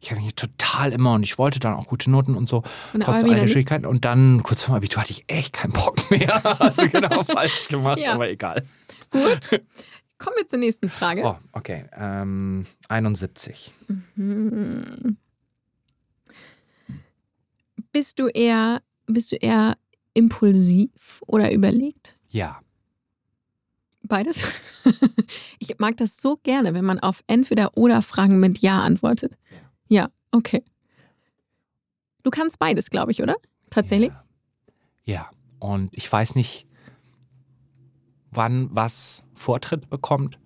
[0.00, 2.62] Ich habe mich total immer und ich wollte dann auch gute Noten und so,
[2.94, 3.48] Und trotz all der.
[3.48, 3.84] Schwierigkeiten.
[3.84, 6.40] Und dann kurz vor dem Abitur hatte ich echt keinen Bock mehr.
[6.60, 8.14] Also genau falsch gemacht, Ja.
[8.14, 8.64] aber egal.
[9.10, 9.60] Gut.
[10.18, 11.22] Kommen wir zur nächsten Frage.
[11.24, 11.84] Oh, okay.
[11.96, 13.72] Ähm, 71.
[14.16, 15.16] Hm.
[17.92, 19.76] Bist du eher, bist du eher
[20.14, 22.16] impulsiv oder überlegt?
[22.30, 22.60] Ja.
[24.02, 24.42] Beides?
[25.58, 29.36] ich mag das so gerne, wenn man auf entweder oder Fragen mit Ja antwortet.
[29.88, 30.64] Ja, okay.
[32.22, 33.36] Du kannst beides, glaube ich, oder?
[33.70, 34.12] Tatsächlich?
[35.04, 35.14] Ja.
[35.14, 35.28] ja.
[35.58, 36.66] Und ich weiß nicht,
[38.30, 40.38] wann was Vortritt bekommt.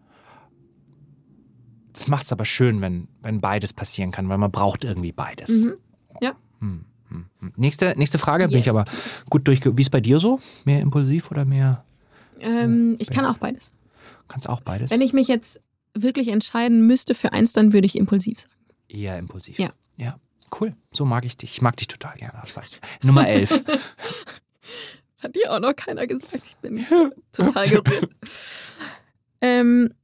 [1.93, 5.65] Das macht es aber schön, wenn, wenn beides passieren kann, weil man braucht irgendwie beides.
[5.65, 5.75] Mhm.
[6.21, 6.33] Ja.
[6.61, 6.87] Hm.
[7.57, 8.85] Nächste, nächste Frage, bin ich Yes, aber
[9.31, 9.77] gut durchge...
[9.77, 10.41] Wie ist bei dir so?
[10.65, 11.85] Mehr impulsiv oder mehr...
[12.41, 13.73] Ähm, ich kann auch beides.
[14.29, 14.91] Kannst auch beides?
[14.91, 15.61] Wenn ich mich jetzt
[15.95, 18.55] wirklich entscheiden müsste für eins, dann würde ich impulsiv sagen.
[18.89, 19.59] Eher impulsiv.
[19.59, 19.71] Ja.
[19.97, 20.19] Ja,
[20.61, 20.75] cool.
[20.93, 21.53] So mag ich dich.
[21.53, 23.07] Ich mag dich total gerne, das weißt du.
[23.07, 23.65] Nummer 11.
[25.17, 26.47] Das hat dir auch noch keiner gesagt.
[26.47, 26.85] Ich bin
[27.33, 28.11] total gerührt.
[29.41, 29.95] ähm,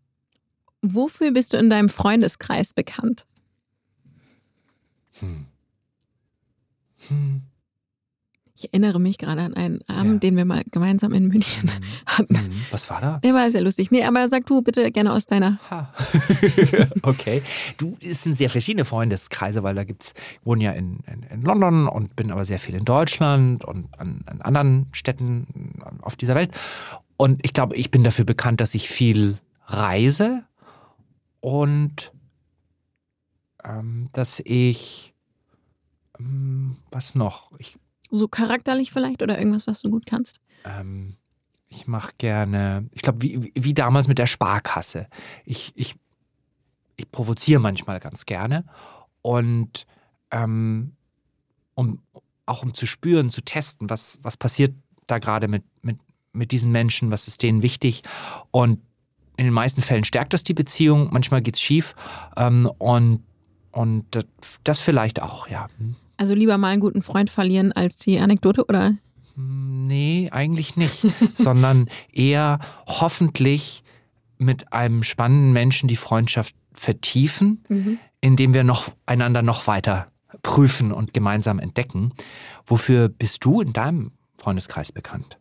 [0.81, 3.27] wofür bist du in deinem Freundeskreis bekannt?
[5.19, 5.47] hm.
[7.09, 7.43] Hm.
[8.63, 10.29] Ich erinnere mich gerade an einen Abend, Ja.
[10.29, 11.81] den wir mal gemeinsam in München Hm.
[12.05, 12.37] hatten.
[12.37, 12.53] Hm.
[12.71, 13.19] Was war da?
[13.21, 13.91] Der war sehr lustig.
[13.91, 15.59] Nee, aber sag du bitte gerne aus deiner.
[15.71, 15.91] Ha.
[17.03, 17.41] okay.
[17.79, 21.43] Du, es sind sehr verschiedene Freundeskreise, weil da gibt's, ich wohne ja in, in, in
[21.43, 25.47] London und bin aber sehr viel in Deutschland und an, an anderen Städten
[26.03, 26.51] auf dieser Welt.
[27.17, 30.45] Und ich glaube, ich bin dafür bekannt, dass ich viel reise
[31.41, 32.13] und
[33.65, 35.10] ähm, dass ich
[36.91, 37.51] was noch?
[37.59, 37.77] Ich
[38.11, 40.41] So charakterlich vielleicht oder irgendwas, was du gut kannst?
[40.65, 41.17] ähm,
[41.73, 45.07] ich mache gerne, ich glaube, wie, wie- damals mit der Sparkasse.
[45.45, 45.95] Ich, ich,
[46.97, 48.65] ich provoziere manchmal ganz gerne
[49.23, 49.87] und
[50.33, 50.97] ähm,
[51.77, 52.03] um,
[52.47, 54.75] auch um zu spüren, zu testen, was, was passiert
[55.07, 55.99] da gerade mit, mit,
[56.33, 58.03] mit diesen Menschen, was ist denen wichtig
[58.51, 58.81] und
[59.37, 61.95] in den meisten Fällen stärkt das die Beziehung, manchmal geht's schief
[62.37, 63.23] ähm, und
[63.73, 64.25] Und das,
[64.65, 65.69] das vielleicht auch, ja.
[66.21, 68.95] Also lieber mal einen guten Freund verlieren als die Anekdote, oder?
[69.37, 71.03] Nee, eigentlich nicht,
[71.35, 73.83] sondern eher hoffentlich
[74.37, 77.99] mit einem spannenden Menschen die Freundschaft vertiefen, Mhm.
[78.21, 80.13] indem wir noch einander noch weiter
[80.43, 82.13] prüfen und gemeinsam entdecken.
[82.67, 85.39] Wofür bist du in deinem Freundeskreis bekannt?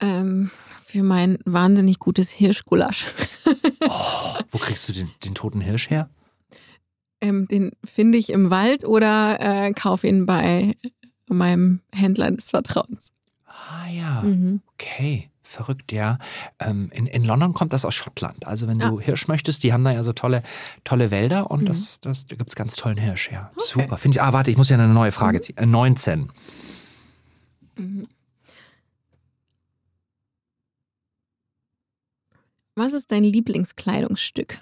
[0.00, 0.50] Ähm,
[0.84, 3.06] für mein wahnsinnig gutes Hirschgulasch.
[4.50, 6.08] Wo kriegst du den, den toten Hirsch her?
[7.28, 10.74] Ähm, den finde ich im Wald oder äh, kaufe ihn bei
[11.28, 13.12] meinem Händler des Vertrauens.
[13.46, 14.60] Ah ja, Mhm.
[14.74, 15.30] okay.
[15.42, 16.18] Verrückt, ja.
[16.58, 18.44] Ähm, in, in London kommt das aus Schottland.
[18.46, 19.00] Also wenn du Ah.
[19.00, 20.42] Hirsch möchtest, die haben da ja so tolle,
[20.82, 21.66] tolle Wälder und Mhm.
[21.66, 23.50] das, das, da gibt es ganz tollen Hirsch, ja.
[23.54, 23.64] Okay.
[23.64, 23.96] Super.
[23.96, 24.22] Finde ich.
[24.22, 25.42] Ah, warte, ich muss ja eine neue Frage Mhm.
[25.42, 25.56] ziehen.
[25.58, 26.32] Äh, 19.
[27.76, 28.08] Mhm.
[32.74, 34.58] Was ist dein Lieblingskleidungsstück?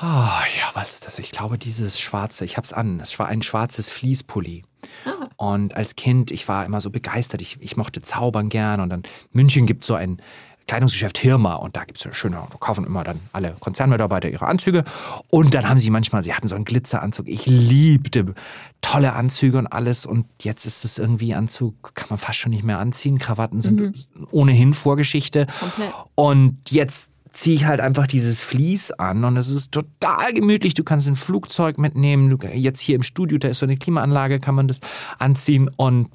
[0.00, 1.18] Ah, ja, was ist das?
[1.18, 3.00] Ich glaube, dieses schwarze, ich hab's an.
[3.00, 4.64] Es war ein schwarzes Fließpulli.
[5.04, 7.42] Ah, Und als Kind, ich war immer so begeistert.
[7.42, 8.80] Ich, ich mochte zaubern gern.
[8.80, 10.22] Und dann in München gibt so ein
[10.68, 11.54] Kleidungsgeschäft Hirma.
[11.54, 14.84] Und da gibt es so schöne, da kaufen immer dann alle Konzernmitarbeiter ihre Anzüge.
[15.30, 17.26] Und dann haben sie manchmal, sie hatten so einen Glitzeranzug.
[17.26, 18.34] Ich liebte
[18.80, 20.06] tolle Anzüge und alles.
[20.06, 23.18] Und jetzt ist es irgendwie Anzug, kann man fast schon nicht mehr anziehen.
[23.18, 25.48] Krawatten sind ohnehin Vorgeschichte.
[25.58, 25.92] komplett.
[26.14, 30.74] Und jetzt ziehe ich halt einfach dieses Vlies an und es ist total gemütlich.
[30.74, 32.30] Du kannst ein Flugzeug mitnehmen.
[32.30, 34.80] Du, jetzt hier im Studio, da ist so eine Klimaanlage, kann man das
[35.18, 36.08] anziehen und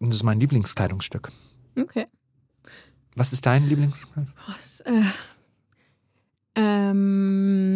[0.00, 1.30] das ist mein Lieblingskleidungsstück.
[1.78, 2.04] Okay.
[3.16, 4.44] Was ist dein Lieblingskleidungsstück?
[4.46, 5.02] Was, äh,
[6.56, 7.70] ähm,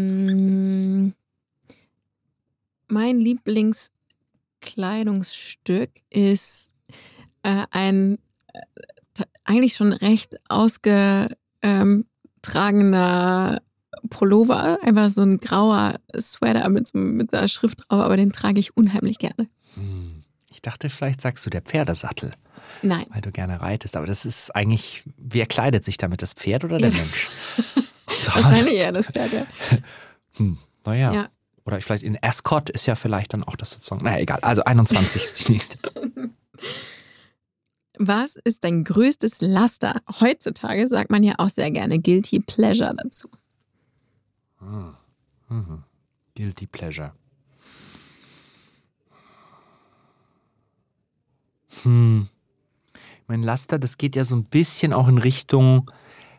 [2.88, 6.72] mein Lieblingskleidungsstück ist
[7.42, 8.18] äh, ein
[8.52, 8.60] äh,
[9.44, 10.36] eigentlich schon recht
[12.48, 13.62] ausgetragener
[14.10, 18.76] Pullover, einfach so ein grauer Sweater mit, mit einer Schrift drauf, aber den trage ich
[18.76, 19.48] unheimlich gerne.
[19.74, 22.30] Hm, Ich dachte, vielleicht sagst du der Pferdesattel,
[22.82, 23.06] Nein.
[23.10, 23.96] weil du gerne reitest.
[23.96, 26.22] Aber das ist eigentlich, wer kleidet sich damit?
[26.22, 27.28] Das Pferd oder der Ja, Mensch?
[28.32, 29.46] Wahrscheinlich eher das Pferd, ja.
[30.36, 31.12] Hm, naja.
[31.12, 31.28] Ja.
[31.64, 34.04] Oder vielleicht in Ascot ist ja vielleicht dann auch das sozusagen.
[34.04, 34.38] Naja, egal.
[34.42, 35.78] Also 21 ist die nächste.
[37.98, 40.00] Was ist dein größtes Laster?
[40.20, 43.28] Heutzutage sagt man ja auch sehr gerne Guilty Pleasure dazu.
[44.60, 45.82] Mhm.
[46.36, 47.12] Guilty Pleasure.
[51.82, 52.28] Hm.
[53.26, 55.90] Mein Laster, das geht ja so ein bisschen auch in Richtung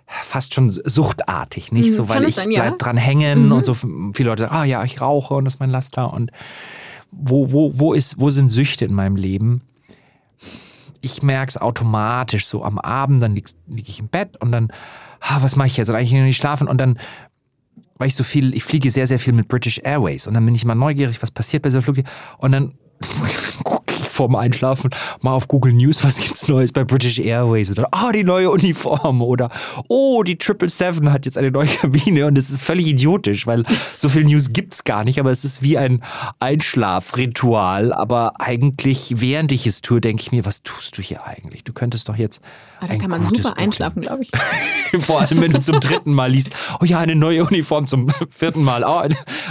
[0.07, 2.61] fast schon suchtartig, nicht Mhm, so, weil ich sein, ja.
[2.63, 3.51] bleib dran hängen Mhm.
[3.51, 6.31] und so viele Leute sagen, ah ja, ich rauche und das ist mein Laster und
[7.11, 9.61] wo, wo, wo, ist, wo sind Süchte in meinem Leben?
[11.01, 14.71] Ich merke es automatisch so am Abend, dann liege lieg ich im Bett und dann,
[15.21, 15.89] ah, was mache ich jetzt?
[15.89, 16.99] Und eigentlich noch nicht schlafen und dann
[17.99, 20.55] weil ich so viel, ich fliege sehr, sehr viel mit British Airways und dann bin
[20.55, 21.97] ich immer neugierig, was passiert bei dieser Flug
[22.37, 22.88] und dann ich
[23.89, 24.89] vorm Einschlafen
[25.21, 29.21] mal auf Google News, was gibt's Neues bei British Airways oder ah, die neue Uniform
[29.21, 29.49] oder
[29.87, 33.63] oh, die 777 hat jetzt eine neue Kabine und es ist völlig idiotisch, weil
[33.95, 36.03] so viel News gibt's gar nicht, aber es ist wie ein
[36.39, 41.63] Einschlafritual, aber eigentlich während ich es tue, denke ich mir, was tust du hier eigentlich?
[41.63, 42.41] Du könntest doch jetzt
[42.79, 44.31] Aber da ein kann man gutes super einschlafen, glaube ich.
[45.01, 46.49] vor allem, wenn du zum dritten Mal liest,
[46.81, 48.83] oh ja, eine neue Uniform zum vierten Mal.
[48.83, 49.07] Oh,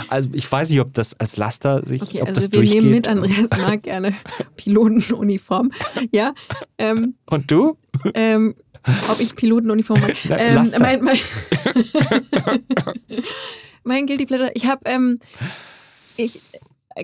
[0.09, 2.83] also ich weiß nicht, ob das als Laster sich, Okay, ob also das wir durchgeht.
[2.83, 4.13] nehmen mit, Andreas mag gerne
[4.57, 5.71] Pilotenuniform.
[6.13, 6.33] Ja,
[6.79, 7.77] ähm, Und du?
[8.15, 8.55] ähm,
[9.09, 10.15] ob ich Pilotenuniform mag.
[10.29, 11.19] Ähm, mein, mein,
[13.85, 15.19] mein Guilty Pleasure, ich habe, ähm,
[16.17, 16.41] ich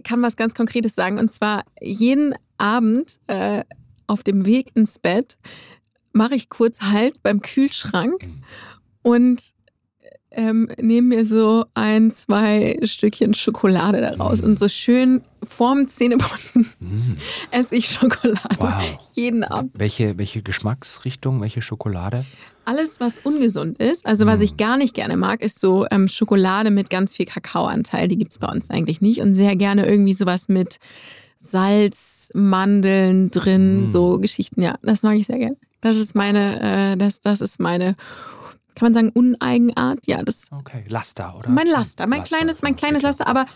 [0.03, 3.64] kann was ganz Konkretes sagen und zwar jeden Abend äh,
[4.07, 5.39] auf dem Weg ins Bett
[6.12, 8.24] mache ich kurz Halt beim Kühlschrank
[9.03, 9.43] und
[10.37, 17.16] ähm, nehme mir so ein, zwei Stückchen Schokolade daraus und so schön vorm Zähneputzen Hm,
[17.51, 18.39] esse ich Schokolade.
[18.59, 18.72] wow.
[19.14, 19.72] Jeden Abend.
[19.78, 22.24] Welche, welche Geschmacksrichtung, welche Schokolade?
[22.66, 24.43] Alles, was ungesund ist, also was Mm.
[24.45, 28.09] ich gar nicht gerne mag, ist so ähm, Schokolade mit ganz viel Kakaoanteil.
[28.09, 29.20] Die gibt's bei uns eigentlich nicht.
[29.20, 30.78] Und sehr gerne irgendwie sowas mit
[31.39, 33.87] Salz, Mandeln drin, Mm.
[33.87, 34.62] so Geschichten.
[34.62, 35.57] Ja, das mag ich sehr gerne.
[35.82, 37.97] Das ist meine, äh, das, das ist meine,
[38.75, 40.07] kann man sagen, Uneigenart?
[40.07, 41.49] Ja, das Okay, Laster, oder?
[41.51, 43.07] Mein Laster, mein Laster, kleines, mein kleines bitte.
[43.09, 43.47] Laster, aber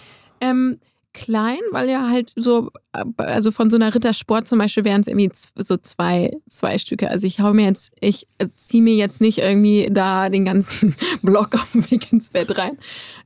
[0.41, 0.79] ähm,
[1.13, 5.07] klein, weil ja halt so, äh, also von so einer Rittersport zum Beispiel wären es
[5.07, 7.11] irgendwie so zwei, zwei Stücke.
[7.11, 10.95] Also ich hau mir jetzt, ich äh, ziehe mir jetzt nicht irgendwie da den ganzen
[11.23, 12.79] Block auf dem Weg ins Bett rein.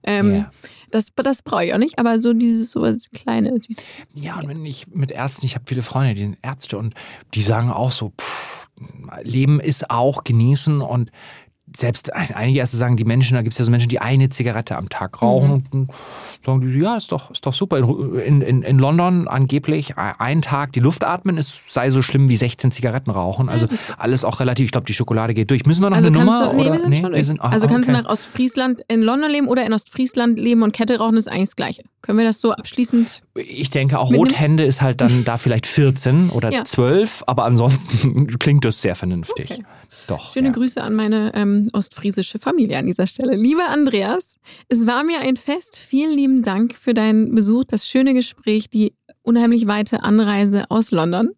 [0.04, 0.50] Ähm, Ja.
[0.90, 3.78] Das, das brauche ich auch nicht, aber so dieses so kleine, süß.
[4.12, 6.94] Ja, und wenn ich mit Ärzten, ich habe viele Freunde, die sind Ärzte und
[7.32, 8.68] die sagen auch so, pff,
[9.22, 11.10] Leben ist auch genießen und
[11.76, 14.76] selbst einige erste sagen, die Menschen, da gibt es ja so Menschen, die eine Zigarette
[14.76, 15.80] am Tag rauchen mhm.
[15.80, 15.90] und
[16.44, 17.78] sagen die, ja, ist doch, ist doch super.
[17.78, 22.36] In, in, in London angeblich ein Tag die Luft atmen, es sei so schlimm wie
[22.36, 23.48] 16 Zigaretten rauchen.
[23.48, 23.66] Also
[23.98, 25.66] alles auch relativ, ich glaube, die Schokolade geht durch.
[25.66, 26.50] Müssen wir noch also eine Nummer?
[26.50, 26.72] Du, nee, oder?
[26.72, 27.98] wir sind nee, schon wir sind, ach, Also kannst okay.
[27.98, 31.50] du nach Ostfriesland in London leben oder in Ostfriesland leben und Kette rauchen ist eigentlich
[31.50, 31.82] das Gleiche.
[32.02, 33.22] Können wir das so abschließend?
[33.34, 36.64] Ich denke, auch Rothände ist halt dann da vielleicht 14 oder ja.
[36.64, 39.52] 12, aber ansonsten klingt das sehr vernünftig.
[39.52, 39.62] Okay.
[40.06, 40.32] Doch.
[40.32, 40.52] Schöne ja.
[40.52, 43.36] Grüße an meine ähm, ostfriesische Familie an dieser Stelle.
[43.36, 44.36] Lieber Andreas,
[44.68, 45.78] es war mir ein Fest.
[45.78, 51.30] Vielen lieben Dank für deinen Besuch, das schöne Gespräch, die unheimlich weite Anreise aus London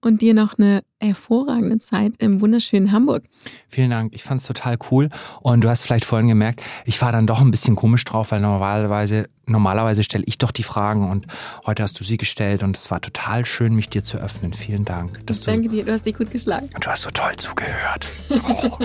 [0.00, 3.24] und dir noch eine hervorragende Zeit im wunderschönen Hamburg.
[3.68, 5.08] Vielen Dank, ich fand es total cool.
[5.40, 8.40] Und du hast vielleicht vorhin gemerkt, ich war dann doch ein bisschen komisch drauf, weil
[8.40, 11.26] normalerweise, normalerweise stelle ich doch die Fragen und
[11.66, 14.52] heute hast du sie gestellt und es war total schön, mich dir zu öffnen.
[14.52, 15.26] Vielen Dank.
[15.26, 16.68] Dass Danke du, dir, du hast dich gut geschlagen.
[16.74, 18.06] Und du hast so toll zugehört.
[18.62, 18.78] Oh,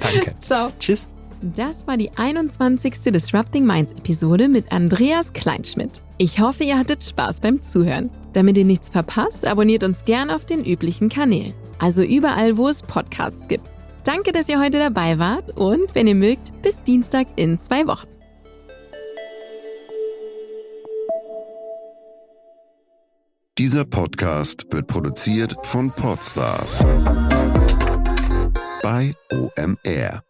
[0.00, 0.34] danke.
[0.40, 0.72] Ciao.
[0.78, 1.08] Tschüss.
[1.40, 3.12] Das war die 21.
[3.12, 6.02] Disrupting Minds Episode mit Andreas Kleinschmidt.
[6.18, 8.10] Ich hoffe, ihr hattet Spaß beim Zuhören.
[8.32, 11.54] Damit ihr nichts verpasst, abonniert uns gern auf den üblichen Kanälen.
[11.78, 13.68] Also überall, wo es Podcasts gibt.
[14.02, 18.08] Danke, dass ihr heute dabei wart und wenn ihr mögt, bis Dienstag in zwei Wochen.
[23.58, 26.78] Dieser Podcast wird produziert von Podstars
[28.82, 30.27] bei OMR.